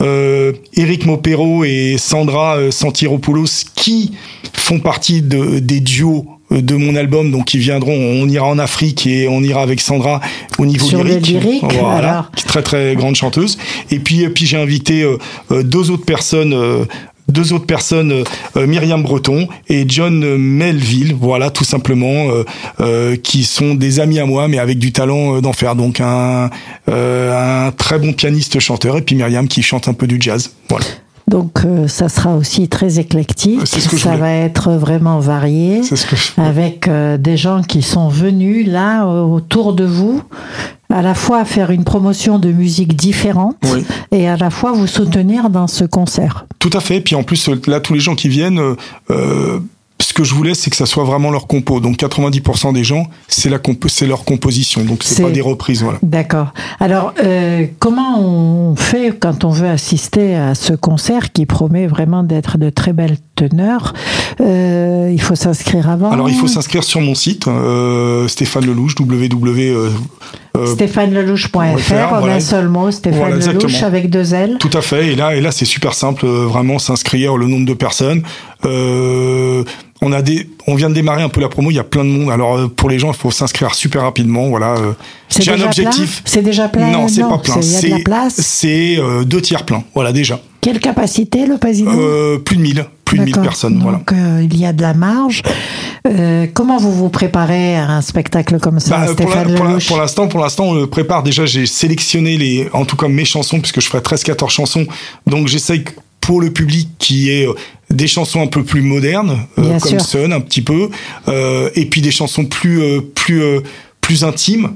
Eric 0.00 1.06
Mopero 1.06 1.64
et 1.64 1.96
Sandra 1.98 2.58
Santiropoulos 2.70 3.64
qui 3.74 4.12
font 4.52 4.80
partie 4.80 5.22
de, 5.22 5.58
des 5.60 5.80
duos 5.80 6.26
de 6.50 6.76
mon 6.76 6.96
album, 6.96 7.30
donc 7.30 7.54
ils 7.54 7.60
viendront. 7.60 7.94
On 7.94 8.28
ira 8.28 8.46
en 8.46 8.58
Afrique 8.58 9.06
et 9.06 9.28
on 9.28 9.42
ira 9.42 9.62
avec 9.62 9.80
Sandra 9.80 10.20
au 10.58 10.66
niveau 10.66 10.86
Sur 10.86 11.04
lyrique. 11.04 11.26
lyrique 11.28 11.62
voilà, 11.62 12.10
alors. 12.10 12.30
très 12.46 12.62
très 12.62 12.94
grande 12.96 13.16
chanteuse. 13.16 13.58
Et 13.90 13.98
puis 13.98 14.26
puis 14.30 14.46
j'ai 14.46 14.56
invité 14.56 15.02
euh, 15.02 15.62
deux 15.62 15.90
autres 15.90 16.04
personnes. 16.04 16.54
Euh, 16.54 16.84
deux 17.30 17.52
autres 17.52 17.66
personnes, 17.66 18.24
euh, 18.56 18.66
Myriam 18.66 19.02
Breton 19.02 19.48
et 19.68 19.84
John 19.86 20.38
Melville, 20.38 21.14
voilà 21.14 21.50
tout 21.50 21.62
simplement, 21.62 22.28
euh, 22.80 23.16
qui 23.16 23.44
sont 23.44 23.74
des 23.74 24.00
amis 24.00 24.18
à 24.18 24.24
moi, 24.24 24.48
mais 24.48 24.58
avec 24.58 24.78
du 24.78 24.92
talent 24.92 25.38
d'enfer. 25.42 25.76
Donc 25.76 26.00
un, 26.00 26.48
un 26.86 27.70
très 27.76 27.98
bon 27.98 28.14
pianiste 28.14 28.58
chanteur 28.60 28.96
et 28.96 29.02
puis 29.02 29.14
Myriam 29.14 29.46
qui 29.46 29.60
chante 29.62 29.88
un 29.88 29.92
peu 29.92 30.06
du 30.06 30.16
jazz. 30.18 30.52
Voilà. 30.70 30.86
Donc 31.28 31.64
euh, 31.64 31.88
ça 31.88 32.08
sera 32.08 32.34
aussi 32.34 32.68
très 32.68 32.98
éclectique. 32.98 33.66
Ça 33.66 34.16
va 34.16 34.32
être 34.32 34.72
vraiment 34.72 35.18
varié, 35.20 35.82
C'est 35.82 35.96
ce 35.96 36.06
que 36.06 36.16
je... 36.16 36.40
avec 36.40 36.88
euh, 36.88 37.18
des 37.18 37.36
gens 37.36 37.62
qui 37.62 37.82
sont 37.82 38.08
venus 38.08 38.66
là 38.66 39.04
euh, 39.06 39.22
autour 39.22 39.74
de 39.74 39.84
vous, 39.84 40.22
à 40.92 41.02
la 41.02 41.14
fois 41.14 41.44
faire 41.44 41.70
une 41.70 41.84
promotion 41.84 42.38
de 42.38 42.50
musique 42.50 42.96
différente 42.96 43.56
Oui. 43.72 43.84
et 44.10 44.26
à 44.26 44.36
la 44.36 44.48
fois 44.50 44.72
vous 44.72 44.86
soutenir 44.86 45.50
dans 45.50 45.66
ce 45.66 45.84
concert. 45.84 46.46
Tout 46.58 46.70
à 46.72 46.80
fait. 46.80 47.00
Puis 47.00 47.14
en 47.14 47.22
plus, 47.22 47.48
là, 47.66 47.80
tous 47.80 47.92
les 47.94 48.00
gens 48.00 48.14
qui 48.14 48.28
viennent, 48.28 48.58
euh, 48.58 48.74
euh, 49.10 49.60
que 50.18 50.24
je 50.24 50.34
voulais, 50.34 50.54
c'est 50.54 50.68
que 50.68 50.74
ça 50.76 50.86
soit 50.86 51.04
vraiment 51.04 51.30
leur 51.30 51.46
compo. 51.46 51.78
Donc 51.78 51.96
90% 51.96 52.72
des 52.72 52.82
gens, 52.82 53.06
c'est 53.28 53.48
la 53.48 53.58
c'est 53.86 54.06
leur 54.06 54.24
composition. 54.24 54.82
Donc 54.82 55.04
c'est 55.04 55.22
pas 55.22 55.30
des 55.30 55.40
reprises, 55.40 55.84
voilà. 55.84 55.98
D'accord. 56.02 56.48
Alors, 56.80 57.14
euh, 57.22 57.66
comment 57.78 58.20
on 58.20 58.74
fait 58.74 59.16
quand 59.18 59.44
on 59.44 59.50
veut 59.50 59.68
assister 59.68 60.34
à 60.34 60.56
ce 60.56 60.72
concert 60.72 61.32
qui 61.32 61.46
promet 61.46 61.86
vraiment 61.86 62.24
d'être 62.24 62.58
de 62.58 62.68
très 62.68 62.92
belles 62.92 63.18
teneurs? 63.36 63.94
Euh, 64.40 65.08
Il 65.12 65.20
faut 65.20 65.36
s'inscrire 65.36 65.88
avant. 65.88 66.10
Alors 66.10 66.28
il 66.28 66.34
faut 66.34 66.48
s'inscrire 66.48 66.82
sur 66.82 67.00
mon 67.00 67.14
site, 67.14 67.46
euh, 67.46 68.26
Stéphane 68.26 68.66
Lelouch, 68.66 68.94
www. 68.98 69.70
euh, 69.70 69.90
euh, 70.56 70.66
StéphaneLelouch.fr, 70.66 71.58
en 71.58 72.18
voilà. 72.18 72.34
un 72.34 72.40
seul 72.40 72.68
mot, 72.68 72.90
Stéphane 72.90 73.18
Voilà, 73.20 73.36
Lelouch 73.36 73.54
exactement. 73.54 73.86
avec 73.86 74.10
deux 74.10 74.34
L. 74.34 74.56
Tout 74.58 74.70
à 74.72 74.80
fait. 74.80 75.12
Et 75.12 75.14
là, 75.14 75.36
et 75.36 75.40
là, 75.40 75.52
c'est 75.52 75.64
super 75.64 75.94
simple. 75.94 76.26
Vraiment 76.26 76.80
s'inscrire, 76.80 77.36
le 77.36 77.46
nombre 77.46 77.66
de 77.66 77.74
personnes. 77.74 78.22
Euh, 78.64 79.62
on 80.00 80.12
a 80.12 80.22
des, 80.22 80.48
on 80.66 80.74
vient 80.74 80.88
de 80.88 80.94
démarrer 80.94 81.22
un 81.22 81.28
peu 81.28 81.40
la 81.40 81.48
promo. 81.48 81.70
Il 81.70 81.74
y 81.74 81.78
a 81.78 81.84
plein 81.84 82.04
de 82.04 82.10
monde. 82.10 82.30
Alors 82.30 82.56
euh, 82.56 82.68
pour 82.68 82.88
les 82.88 82.98
gens, 82.98 83.08
il 83.12 83.16
faut 83.16 83.30
s'inscrire 83.30 83.74
super 83.74 84.02
rapidement. 84.02 84.48
Voilà. 84.48 84.74
euh. 84.76 84.92
C'est 85.28 85.42
J'ai 85.42 85.50
un 85.52 85.54
déjà 85.54 85.66
objectif. 85.66 86.22
plein? 86.22 86.30
C'est 86.32 86.42
déjà 86.42 86.68
plein? 86.68 86.90
Non, 86.90 87.08
c'est 87.08 87.22
pas 87.22 87.38
plein. 87.38 87.60
c'est- 87.60 88.96
de 88.96 89.00
euh, 89.00 89.24
deux 89.24 89.40
tiers 89.40 89.64
plein. 89.64 89.82
Voilà 89.94 90.12
déjà. 90.12 90.40
Quelle 90.60 90.80
capacité 90.80 91.46
le 91.46 91.54
Euh, 91.86 92.38
plus 92.38 92.56
de 92.56 92.62
1000 92.62 92.84
plus 93.04 93.18
de 93.18 93.24
1000 93.24 93.32
D'accord. 93.34 93.48
personnes. 93.48 93.78
Voilà. 93.82 93.98
Donc 93.98 94.12
euh, 94.12 94.42
il 94.44 94.56
y 94.58 94.66
a 94.66 94.72
de 94.74 94.82
la 94.82 94.92
marge. 94.92 95.42
Euh, 96.06 96.46
comment 96.52 96.76
vous 96.78 96.92
vous 96.92 97.08
préparez 97.08 97.76
à 97.76 97.88
un 97.90 98.00
spectacle 98.02 98.58
comme 98.60 98.78
ça, 98.80 98.98
Bah, 98.98 99.06
Stéphane 99.12 99.54
pour 99.86 99.96
l'instant, 99.98 100.28
pour 100.28 100.40
l'instant, 100.40 100.64
on 100.66 100.74
le 100.74 100.86
prépare. 100.86 101.22
Déjà, 101.22 101.46
j'ai 101.46 101.64
sélectionné 101.66 102.36
les, 102.36 102.68
en 102.72 102.84
tout 102.84 102.96
cas 102.96 103.08
mes 103.08 103.24
chansons, 103.24 103.60
puisque 103.60 103.80
je 103.80 103.88
ferai 103.88 104.02
13-14 104.02 104.50
chansons. 104.50 104.86
Donc, 105.26 105.48
j'essaye 105.48 105.84
pour 106.20 106.40
le 106.40 106.50
public 106.50 106.88
qui 106.98 107.30
est 107.30 107.46
des 107.90 108.06
chansons 108.06 108.42
un 108.42 108.46
peu 108.48 108.62
plus 108.64 108.82
modernes, 108.82 109.38
euh, 109.58 109.78
comme 109.78 109.98
sûr. 109.98 110.00
Sun 110.00 110.32
un 110.32 110.40
petit 110.40 110.62
peu, 110.62 110.90
euh, 111.28 111.70
et 111.74 111.86
puis 111.86 112.00
des 112.00 112.10
chansons 112.10 112.44
plus 112.44 112.82
euh, 112.82 113.00
plus 113.14 113.42
euh, 113.42 113.60
plus 114.00 114.24
intimes. 114.24 114.70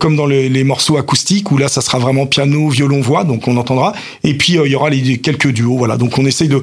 comme 0.00 0.16
dans 0.16 0.26
les, 0.26 0.48
les 0.48 0.64
morceaux 0.64 0.96
acoustiques 0.96 1.52
où 1.52 1.56
là 1.56 1.68
ça 1.68 1.80
sera 1.82 2.00
vraiment 2.00 2.26
piano 2.26 2.68
violon 2.68 3.00
voix 3.00 3.22
donc 3.22 3.46
on 3.46 3.56
entendra 3.56 3.92
et 4.24 4.34
puis 4.36 4.58
euh, 4.58 4.66
il 4.66 4.72
y 4.72 4.74
aura 4.74 4.90
les 4.90 5.18
quelques 5.18 5.52
duos 5.52 5.78
voilà 5.78 5.96
donc 5.96 6.18
on 6.18 6.26
essaye 6.26 6.48
de 6.48 6.60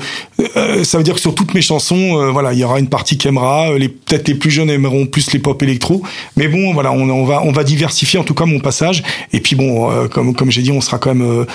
euh, 0.58 0.84
ça 0.84 0.98
veut 0.98 1.06
dire 1.06 1.14
que 1.14 1.22
sur 1.22 1.34
toutes 1.34 1.54
mes 1.54 1.62
chansons 1.62 2.20
euh, 2.20 2.30
voilà 2.30 2.52
il 2.52 2.60
y 2.60 2.64
aura 2.66 2.78
une 2.78 2.90
partie 2.90 3.18
qui 3.18 3.30
aimera 3.30 3.72
les 3.78 3.88
peut-être 3.88 4.28
les 4.28 4.36
plus 4.36 4.52
jeunes 4.52 4.70
aimeront 4.70 5.06
plus 5.06 5.32
les 5.32 5.40
pop 5.40 5.64
électro 5.64 6.02
mais 6.36 6.50
bon 6.50 6.74
voilà 6.74 6.92
on, 6.92 7.10
on 7.10 7.24
va 7.24 7.42
on 7.46 7.54
va 7.54 7.64
diversifier 7.64 8.20
en 8.20 8.26
tout 8.26 8.34
cas 8.34 8.44
mon 8.46 8.60
passage 8.60 9.02
et 9.32 9.40
puis 9.40 9.56
bon 9.56 9.90
euh, 9.90 10.10
comme 10.10 10.36
comme 10.36 10.52
j'ai 10.52 10.62
dit 10.62 10.74
on 10.74 10.82
sera 10.82 10.98
quand 11.00 11.16
même 11.16 11.46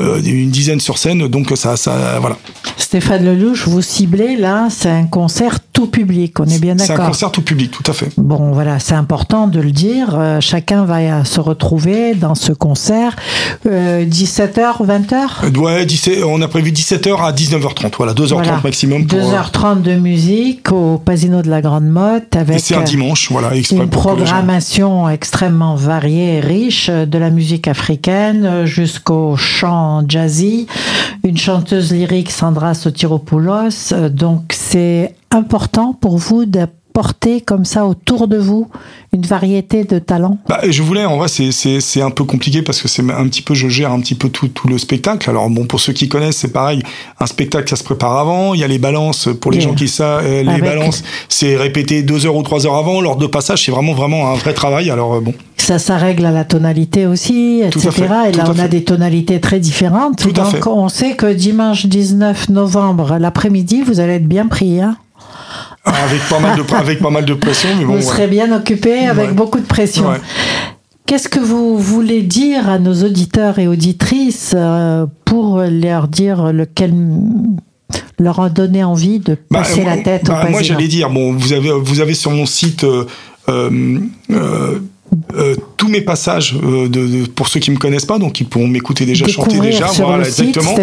une 0.00 0.50
dizaine 0.50 0.80
sur 0.80 0.98
scène 0.98 1.28
donc 1.28 1.52
ça 1.56 1.76
ça 1.76 2.18
voilà. 2.20 2.38
Stéphane 2.76 3.24
Lelouch, 3.24 3.68
vous 3.68 3.80
ciblez 3.80 4.36
là, 4.36 4.68
c'est 4.70 4.90
un 4.90 5.06
concert 5.06 5.60
tout 5.82 5.90
public, 5.90 6.38
on 6.40 6.44
est 6.44 6.58
bien 6.60 6.74
c'est 6.78 6.84
un 6.84 6.94
d'accord 6.94 7.06
concert 7.08 7.30
tout 7.32 7.42
public 7.42 7.70
tout 7.70 7.90
à 7.90 7.94
fait 7.94 8.08
Bon, 8.16 8.52
voilà, 8.52 8.78
c'est 8.78 8.94
important 8.94 9.46
de 9.48 9.60
le 9.60 9.70
dire. 9.72 10.14
Euh, 10.14 10.40
chacun 10.40 10.84
va 10.84 11.24
se 11.24 11.40
retrouver 11.40 12.14
dans 12.14 12.34
ce 12.34 12.52
concert. 12.52 13.16
Euh, 13.66 14.04
17h, 14.04 14.84
20h 14.84 15.14
Euh, 15.44 15.58
ouais 15.58 15.84
17 15.86 16.24
on 16.24 16.40
a 16.42 16.48
prévu 16.48 16.70
17h 16.70 17.16
à 17.20 17.32
19h30 17.32 17.92
voilà 17.96 18.12
2h30 18.14 18.28
Voilà. 18.34 18.60
maximum 18.62 19.06
pour 19.06 19.18
euh, 19.18 19.22
2h30 19.22 19.82
de 19.82 19.94
musique 19.94 20.70
au 20.72 20.98
Pasino 20.98 21.42
de 21.42 21.50
la 21.50 21.60
Grande 21.60 21.86
Motte 21.88 22.34
et 22.34 22.38
avec 22.38 22.60
c'est 22.60 22.74
un 22.74 22.80
euh, 22.80 22.84
dimanche 22.84 23.30
voilà 23.30 23.50
une 23.54 23.88
programmation 23.88 25.08
extrêmement 25.08 25.74
variée 25.74 26.36
et 26.36 26.40
riche, 26.40 26.88
euh, 26.90 27.06
de 27.06 27.18
la 27.18 27.30
musique 27.30 27.66
africaine 27.68 28.44
euh, 28.44 28.66
jusqu'au 28.66 29.36
chant 29.36 30.02
jazzy, 30.08 30.66
une 31.24 31.36
chanteuse 31.36 31.92
lyrique 31.92 32.30
Sandra 32.30 32.74
Sotiropoulos. 32.74 33.92
Euh, 33.92 34.08
Donc 34.08 34.42
c'est 34.52 35.14
important 35.30 35.71
pour 36.00 36.18
vous 36.18 36.44
de 36.44 36.66
porter 36.92 37.40
comme 37.40 37.64
ça 37.64 37.86
autour 37.86 38.28
de 38.28 38.36
vous 38.36 38.68
une 39.12 39.22
variété 39.22 39.84
de 39.84 39.98
talents? 39.98 40.38
Bah, 40.48 40.60
Je 40.68 40.82
voulais, 40.82 41.04
en 41.04 41.16
vrai, 41.16 41.28
c'est 41.28 42.02
un 42.02 42.10
peu 42.10 42.24
compliqué 42.24 42.62
parce 42.62 42.82
que 42.82 42.88
c'est 42.88 43.02
un 43.02 43.26
petit 43.28 43.42
peu, 43.42 43.54
je 43.54 43.68
gère 43.68 43.92
un 43.92 44.00
petit 44.00 44.14
peu 44.14 44.28
tout, 44.28 44.48
tout 44.48 44.68
le 44.68 44.78
spectacle. 44.78 45.28
Alors 45.28 45.48
bon, 45.48 45.64
pour 45.64 45.80
ceux 45.80 45.92
qui 45.92 46.08
connaissent, 46.08 46.36
c'est 46.36 46.52
pareil, 46.52 46.82
un 47.18 47.26
spectacle, 47.26 47.68
ça 47.68 47.76
se 47.76 47.84
prépare 47.84 48.18
avant. 48.18 48.54
Il 48.54 48.60
y 48.60 48.64
a 48.64 48.68
les 48.68 48.78
balances, 48.78 49.28
pour 49.40 49.50
les 49.50 49.60
gens 49.60 49.74
qui 49.74 49.88
savent, 49.88 50.24
euh, 50.24 50.42
les 50.42 50.60
balances, 50.60 51.02
c'est 51.28 51.56
répété 51.56 52.02
deux 52.02 52.26
heures 52.26 52.36
ou 52.36 52.42
trois 52.42 52.66
heures 52.66 52.76
avant. 52.76 53.00
Lors 53.00 53.16
de 53.16 53.26
passage, 53.26 53.64
c'est 53.64 53.72
vraiment, 53.72 53.94
vraiment 53.94 54.30
un 54.30 54.34
vrai 54.34 54.54
travail. 54.54 54.90
Alors 54.90 55.14
euh, 55.14 55.20
bon. 55.20 55.34
Ça, 55.56 55.78
ça 55.78 55.96
règle 55.96 56.26
à 56.26 56.32
la 56.32 56.44
tonalité 56.44 57.06
aussi, 57.06 57.62
etc. 57.64 57.90
et 58.28 58.32
là, 58.32 58.44
on 58.52 58.58
a 58.58 58.66
des 58.66 58.82
tonalités 58.82 59.38
très 59.40 59.60
différentes. 59.60 60.18
Tout 60.18 60.32
Donc, 60.32 60.66
on 60.66 60.88
sait 60.88 61.14
que 61.14 61.32
dimanche 61.32 61.86
19 61.86 62.48
novembre, 62.48 63.16
l'après-midi, 63.20 63.82
vous 63.82 64.00
allez 64.00 64.14
être 64.14 64.26
bien 64.26 64.48
pris. 64.48 64.80
Hein? 64.80 64.96
Avec 65.84 66.20
pas 66.28 66.38
mal 66.38 66.56
de 66.56 66.74
avec 66.74 67.00
pas 67.00 67.10
mal 67.10 67.24
de 67.24 67.34
pression 67.34 67.68
mais 67.78 67.84
bon 67.84 67.96
vous 67.96 68.02
serez 68.02 68.28
bien 68.28 68.54
occupé 68.56 69.06
avec 69.06 69.34
beaucoup 69.34 69.58
de 69.58 69.66
pression. 69.66 70.06
Qu'est-ce 71.06 71.28
que 71.28 71.40
vous 71.40 71.76
voulez 71.76 72.22
dire 72.22 72.68
à 72.68 72.78
nos 72.78 73.04
auditeurs 73.04 73.58
et 73.58 73.66
auditrices 73.66 74.52
euh, 74.54 75.06
pour 75.24 75.58
leur 75.58 76.06
dire 76.08 76.52
lequel 76.52 76.94
leur 78.18 78.40
a 78.40 78.48
donné 78.48 78.84
envie 78.84 79.18
de 79.18 79.36
bah, 79.50 79.58
passer 79.58 79.84
la 79.84 79.98
tête 79.98 80.26
bah, 80.26 80.46
Moi, 80.48 80.62
j'allais 80.62 80.88
dire, 80.88 81.10
bon, 81.10 81.32
vous 81.32 81.52
avez, 81.52 81.70
vous 81.72 82.00
avez 82.00 82.14
sur 82.14 82.30
mon 82.30 82.46
site 82.46 82.84
euh, 82.84 83.04
euh, 83.48 84.78
euh, 85.34 85.56
tous 85.76 85.88
mes 85.88 86.00
passages 86.00 86.56
euh, 86.62 86.88
de, 86.88 87.26
pour 87.26 87.48
ceux 87.48 87.60
qui 87.60 87.70
me 87.70 87.76
connaissent 87.76 88.06
pas 88.06 88.18
donc 88.18 88.40
ils 88.40 88.46
pourront 88.46 88.66
m'écouter 88.66 89.04
déjà 89.04 89.26
chanter 89.28 89.58
déjà 89.60 89.88
sur 89.88 90.06
voilà 90.06 90.24
le 90.24 90.28
exactement. 90.28 90.74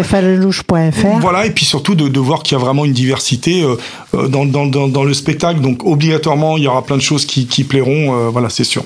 voilà 1.20 1.46
et 1.46 1.50
puis 1.50 1.64
surtout 1.64 1.96
de, 1.96 2.06
de 2.08 2.20
voir 2.20 2.44
qu'il 2.44 2.56
y 2.56 2.60
a 2.60 2.62
vraiment 2.62 2.84
une 2.84 2.92
diversité 2.92 3.64
euh, 3.64 4.28
dans, 4.28 4.46
dans, 4.46 4.66
dans, 4.66 4.86
dans, 4.86 5.02
le 5.02 5.14
spectacle. 5.14 5.60
Donc 5.60 5.84
obligatoirement 5.84 6.56
il 6.56 6.64
y 6.64 6.68
aura 6.68 6.84
plein 6.84 6.96
de 6.96 7.02
choses 7.02 7.26
qui, 7.26 7.46
qui 7.46 7.64
plairont 7.64 8.30
voilà 8.30 8.50
c'est 8.50 8.64
sûr. 8.64 8.84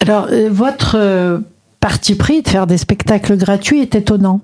Alors 0.00 0.28
votre 0.50 1.40
parti 1.80 2.14
pris 2.14 2.42
de 2.42 2.48
faire 2.48 2.66
des 2.66 2.78
spectacles 2.78 3.36
gratuits 3.36 3.80
est 3.80 3.94
étonnant 3.96 4.40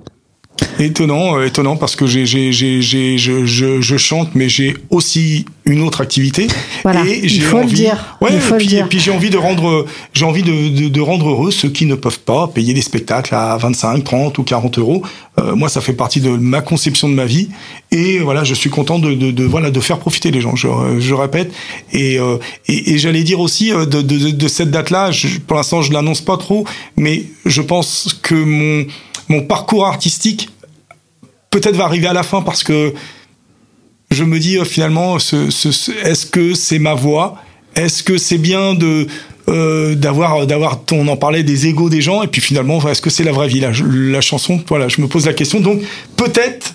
Étonnant, 0.78 1.38
euh, 1.38 1.46
étonnant 1.46 1.76
parce 1.76 1.96
que 1.96 2.06
j'ai, 2.06 2.26
j'ai, 2.26 2.52
j'ai, 2.52 2.82
j'ai, 2.82 3.16
je, 3.18 3.46
je, 3.46 3.80
je, 3.80 3.96
chante, 3.96 4.30
mais 4.34 4.48
j'ai 4.48 4.76
aussi 4.90 5.44
une 5.64 5.80
autre 5.82 6.00
activité. 6.00 6.46
Voilà, 6.82 7.04
et 7.06 7.28
j'ai 7.28 7.36
il 7.36 7.42
faut 7.42 7.58
envie, 7.58 7.70
le 7.70 7.76
dire. 7.76 8.16
Ouais, 8.20 8.30
il 8.32 8.40
faut 8.40 8.54
et 8.54 8.58
puis, 8.58 8.66
le 8.66 8.70
dire. 8.70 8.84
Et 8.86 8.88
puis 8.88 9.00
j'ai 9.00 9.10
envie 9.10 9.30
de 9.30 9.38
rendre, 9.38 9.86
j'ai 10.12 10.24
envie 10.24 10.42
de, 10.42 10.68
de, 10.68 10.88
de, 10.88 11.00
rendre 11.00 11.28
heureux 11.28 11.50
ceux 11.50 11.70
qui 11.70 11.86
ne 11.86 11.94
peuvent 11.94 12.20
pas 12.20 12.48
payer 12.48 12.74
des 12.74 12.82
spectacles 12.82 13.34
à 13.34 13.56
25, 13.56 14.04
30 14.04 14.38
ou 14.38 14.42
40 14.42 14.78
euros. 14.78 15.02
Euh, 15.38 15.54
moi, 15.54 15.68
ça 15.68 15.80
fait 15.80 15.94
partie 15.94 16.20
de 16.20 16.30
ma 16.30 16.60
conception 16.60 17.08
de 17.08 17.14
ma 17.14 17.24
vie, 17.24 17.48
et 17.90 18.18
voilà, 18.18 18.44
je 18.44 18.54
suis 18.54 18.68
content 18.70 18.98
de, 18.98 19.14
de, 19.14 19.30
de 19.30 19.44
voilà 19.44 19.70
de 19.70 19.80
faire 19.80 19.98
profiter 19.98 20.30
les 20.30 20.40
gens. 20.42 20.56
Je, 20.56 20.68
je 20.98 21.14
répète, 21.14 21.52
et, 21.92 22.18
euh, 22.18 22.36
et, 22.68 22.92
et 22.92 22.98
j'allais 22.98 23.22
dire 23.22 23.40
aussi 23.40 23.72
euh, 23.72 23.86
de, 23.86 24.02
de, 24.02 24.30
de 24.30 24.48
cette 24.48 24.70
date-là. 24.70 25.10
pour 25.46 25.56
l'instant, 25.56 25.80
je 25.80 25.92
l'annonce 25.92 26.20
pas 26.20 26.36
trop, 26.36 26.66
mais 26.96 27.24
je 27.46 27.62
pense 27.62 28.18
que 28.22 28.34
mon 28.34 28.84
mon 29.32 29.42
parcours 29.42 29.86
artistique 29.86 30.50
peut-être 31.50 31.76
va 31.76 31.84
arriver 31.84 32.06
à 32.06 32.12
la 32.12 32.22
fin 32.22 32.42
parce 32.42 32.62
que 32.62 32.92
je 34.10 34.24
me 34.24 34.38
dis 34.38 34.58
euh, 34.58 34.64
finalement, 34.64 35.18
ce, 35.18 35.50
ce, 35.50 35.90
est-ce 36.04 36.26
que 36.26 36.54
c'est 36.54 36.78
ma 36.78 36.94
voix? 36.94 37.36
Est-ce 37.74 38.02
que 38.02 38.18
c'est 38.18 38.38
bien 38.38 38.74
de 38.74 39.06
euh, 39.48 39.94
d'avoir 39.94 40.46
d'avoir 40.46 40.80
on 40.92 41.08
en 41.08 41.16
parlait 41.16 41.42
des 41.42 41.66
égaux 41.66 41.88
des 41.88 42.02
gens 42.02 42.22
et 42.22 42.28
puis 42.28 42.40
finalement 42.42 42.86
est-ce 42.88 43.02
que 43.02 43.10
c'est 43.10 43.24
la 43.24 43.32
vraie 43.32 43.48
vie? 43.48 43.60
La, 43.60 43.72
la 43.72 44.20
chanson 44.20 44.62
voilà 44.68 44.88
je 44.88 45.00
me 45.00 45.08
pose 45.08 45.24
la 45.26 45.32
question. 45.32 45.60
Donc 45.60 45.80
peut-être 46.16 46.74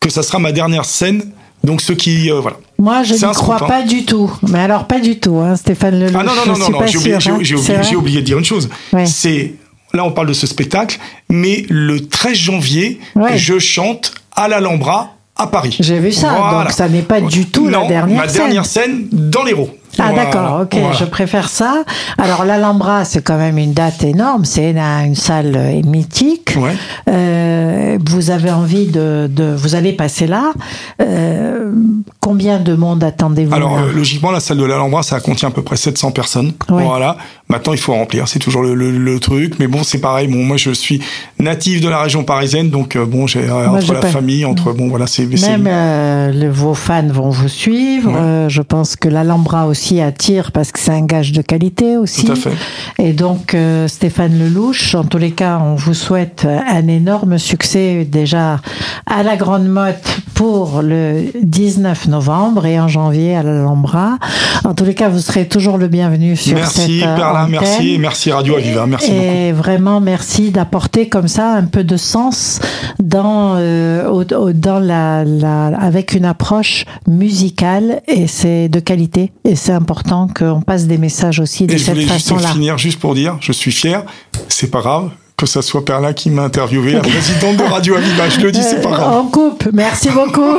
que 0.00 0.08
ça 0.08 0.22
sera 0.22 0.38
ma 0.38 0.52
dernière 0.52 0.86
scène. 0.86 1.22
Donc 1.62 1.82
ceux 1.82 1.94
qui 1.94 2.30
euh, 2.30 2.40
voilà. 2.40 2.56
Moi 2.78 3.02
je 3.02 3.14
ne 3.14 3.34
crois 3.34 3.66
pas 3.66 3.82
du 3.82 4.04
tout. 4.06 4.32
Mais 4.48 4.60
alors 4.60 4.86
pas 4.86 5.00
du 5.00 5.20
tout 5.20 5.36
hein, 5.36 5.56
Stéphane 5.56 6.00
Lelouch 6.00 6.16
ah 6.18 6.24
non 6.24 6.34
non 6.34 6.46
non 6.46 6.70
non, 6.70 6.86
j'ai 6.86 6.98
oublié, 6.98 7.14
hein. 7.16 7.34
oublié, 7.34 7.54
oublié, 7.54 7.96
oublié, 7.96 8.20
de 8.20 8.26
dire 8.26 8.38
une 8.38 8.44
chose. 8.44 8.70
Ouais. 8.94 9.04
c'est 9.04 9.54
là 9.92 10.04
on 10.04 10.10
parle 10.12 10.28
de 10.28 10.32
ce 10.32 10.46
spectacle 10.46 10.98
mais 11.28 11.64
le 11.68 12.06
13 12.06 12.36
janvier 12.36 13.00
ouais. 13.16 13.36
je 13.38 13.58
chante 13.58 14.14
à 14.36 14.48
l'Alhambra 14.48 15.14
à 15.38 15.46
Paris. 15.46 15.76
J'ai 15.78 16.00
vu 16.00 16.10
ça, 16.10 16.34
voilà. 16.36 16.64
donc 16.64 16.72
ça 16.72 16.88
n'est 16.88 17.02
pas 17.02 17.20
du 17.20 17.46
tout 17.46 17.70
non, 17.70 17.82
la 17.82 17.86
dernière 17.86 18.16
ma 18.16 18.26
dernière 18.26 18.66
scène 18.66 19.06
dans 19.12 19.44
l'Hérault. 19.44 19.70
Ah 19.98 20.12
d'accord, 20.12 20.60
ok, 20.62 20.74
voilà. 20.74 20.92
je 20.92 21.04
préfère 21.04 21.48
ça. 21.48 21.84
Alors 22.18 22.44
l'Alhambra, 22.44 23.04
c'est 23.04 23.22
quand 23.22 23.38
même 23.38 23.58
une 23.58 23.72
date 23.72 24.04
énorme, 24.04 24.44
c'est 24.44 24.70
une, 24.70 24.78
une, 24.78 25.14
salle 25.14 25.82
mythique. 25.84 26.54
Ouais. 26.56 26.74
Euh, 27.08 27.98
vous 28.04 28.30
avez 28.30 28.50
envie 28.50 28.86
de, 28.86 29.28
de, 29.30 29.54
vous 29.54 29.74
allez 29.74 29.92
passer 29.92 30.26
là. 30.26 30.52
Euh, 31.00 31.72
combien 32.20 32.58
de 32.58 32.74
monde 32.74 33.02
attendez-vous 33.02 33.54
Alors 33.54 33.78
euh, 33.78 33.92
logiquement, 33.92 34.30
la 34.30 34.40
salle 34.40 34.58
de 34.58 34.64
l'Alhambra, 34.64 35.02
ça 35.02 35.20
contient 35.20 35.48
à 35.48 35.52
peu 35.52 35.62
près 35.62 35.76
700 35.76 36.10
personnes. 36.10 36.52
Ouais. 36.68 36.84
Voilà. 36.84 37.16
Maintenant, 37.48 37.72
il 37.72 37.78
faut 37.78 37.94
remplir, 37.94 38.28
c'est 38.28 38.38
toujours 38.38 38.62
le, 38.62 38.74
le, 38.74 38.90
le, 38.90 39.20
truc. 39.20 39.54
Mais 39.58 39.66
bon, 39.66 39.82
c'est 39.82 39.98
pareil. 39.98 40.28
Bon, 40.28 40.44
moi, 40.44 40.56
je 40.56 40.70
suis 40.70 41.00
natif 41.38 41.80
de 41.80 41.88
la 41.88 42.02
région 42.02 42.24
parisienne, 42.24 42.70
donc 42.70 42.96
euh, 42.96 43.06
bon, 43.06 43.26
j'ai 43.26 43.50
entre 43.50 43.94
la 43.94 44.00
pas... 44.00 44.08
famille, 44.08 44.44
entre 44.44 44.72
bon, 44.72 44.88
voilà, 44.88 45.06
c'est 45.06 45.26
même 45.26 45.64
le, 45.64 46.48
vos 46.48 46.74
fans 46.74 47.08
vont 47.08 47.30
vous 47.30 47.48
suivre. 47.48 48.10
Ouais. 48.10 48.50
je 48.50 48.62
pense 48.62 48.96
que 48.96 49.08
l'Alhambra 49.08 49.66
aussi 49.66 49.87
attire 50.00 50.52
parce 50.52 50.72
que 50.72 50.78
c'est 50.78 50.92
un 50.92 51.04
gage 51.04 51.32
de 51.32 51.42
qualité 51.42 51.96
aussi. 51.96 52.24
Tout 52.24 52.32
à 52.32 52.36
fait. 52.36 52.52
Et 52.98 53.12
donc 53.12 53.54
euh, 53.54 53.88
Stéphane 53.88 54.38
Lelouch, 54.38 54.94
en 54.94 55.04
tous 55.04 55.18
les 55.18 55.32
cas, 55.32 55.60
on 55.62 55.74
vous 55.74 55.94
souhaite 55.94 56.46
un 56.46 56.86
énorme 56.88 57.38
succès 57.38 58.06
déjà 58.10 58.60
à 59.06 59.22
la 59.22 59.36
Grande 59.36 59.66
Motte 59.68 60.20
pour 60.34 60.82
le 60.82 61.24
19 61.42 62.08
novembre 62.08 62.66
et 62.66 62.78
en 62.78 62.88
janvier 62.88 63.36
à 63.36 63.42
l'Alhambra. 63.42 64.18
En 64.64 64.74
tous 64.74 64.84
les 64.84 64.94
cas, 64.94 65.08
vous 65.08 65.18
serez 65.18 65.48
toujours 65.48 65.78
le 65.78 65.88
bienvenu 65.88 66.36
sur 66.36 66.54
merci, 66.54 67.00
cette 67.00 67.00
Perla, 67.00 67.42
antenne. 67.42 67.50
merci, 67.50 67.96
merci 67.98 68.30
Radio 68.30 68.56
Aviva, 68.56 68.86
merci 68.86 69.10
et 69.12 69.50
beaucoup. 69.50 69.62
vraiment 69.62 70.00
merci 70.00 70.50
d'apporter 70.50 71.08
comme 71.08 71.28
ça 71.28 71.54
un 71.54 71.64
peu 71.64 71.82
de 71.84 71.96
sens 71.96 72.60
dans 73.02 73.54
euh, 73.56 74.08
au, 74.08 74.22
au, 74.22 74.52
dans 74.52 74.78
la, 74.78 75.24
la 75.24 75.66
avec 75.78 76.14
une 76.14 76.24
approche 76.24 76.84
musicale 77.06 78.02
et 78.08 78.26
c'est 78.26 78.68
de 78.68 78.80
qualité 78.80 79.32
et 79.44 79.56
c'est 79.56 79.72
important 79.72 80.28
qu'on 80.28 80.60
passe 80.60 80.86
des 80.86 80.98
messages 80.98 81.40
aussi 81.40 81.66
de 81.66 81.74
et 81.74 81.78
cette 81.78 82.00
façon-là. 82.00 82.18
Je 82.18 82.28
voulais 82.28 82.40
juste 82.40 82.52
finir 82.54 82.78
juste 82.78 83.00
pour 83.00 83.14
dire, 83.14 83.36
je 83.40 83.52
suis 83.52 83.72
fier, 83.72 84.04
c'est 84.48 84.70
pas 84.70 84.80
grave, 84.80 85.10
que 85.36 85.46
ça 85.46 85.62
soit 85.62 85.84
Perla 85.84 86.12
qui 86.12 86.30
m'a 86.30 86.42
interviewé, 86.42 86.92
la 86.92 87.00
présidente 87.00 87.56
de 87.56 87.62
Radio 87.62 87.94
Aviva. 87.94 88.28
Je 88.28 88.40
le 88.40 88.50
dis, 88.50 88.62
c'est 88.62 88.82
pas 88.82 88.90
grave. 88.90 89.16
En 89.16 89.24
coupe. 89.26 89.68
Merci 89.72 90.10
beaucoup. 90.10 90.58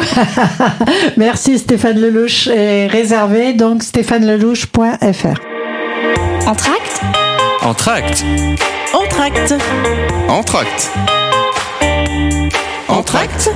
Merci 1.17 1.59
Stéphane 1.59 1.99
Lelouch. 1.99 2.47
Et 2.47 2.87
réservé 2.87 3.53
donc 3.53 3.83
stéphanelelouch.fr. 3.83 5.39
Entracte. 6.47 7.01
Entracte. 7.61 8.25
Entracte. 8.93 9.53
Entracte. 10.29 10.91
Entracte. 12.89 13.51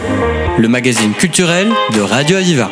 Le 0.57 0.67
magazine 0.67 1.13
culturel 1.13 1.69
de 1.93 2.01
Radio 2.01 2.37
Aviva. 2.37 2.69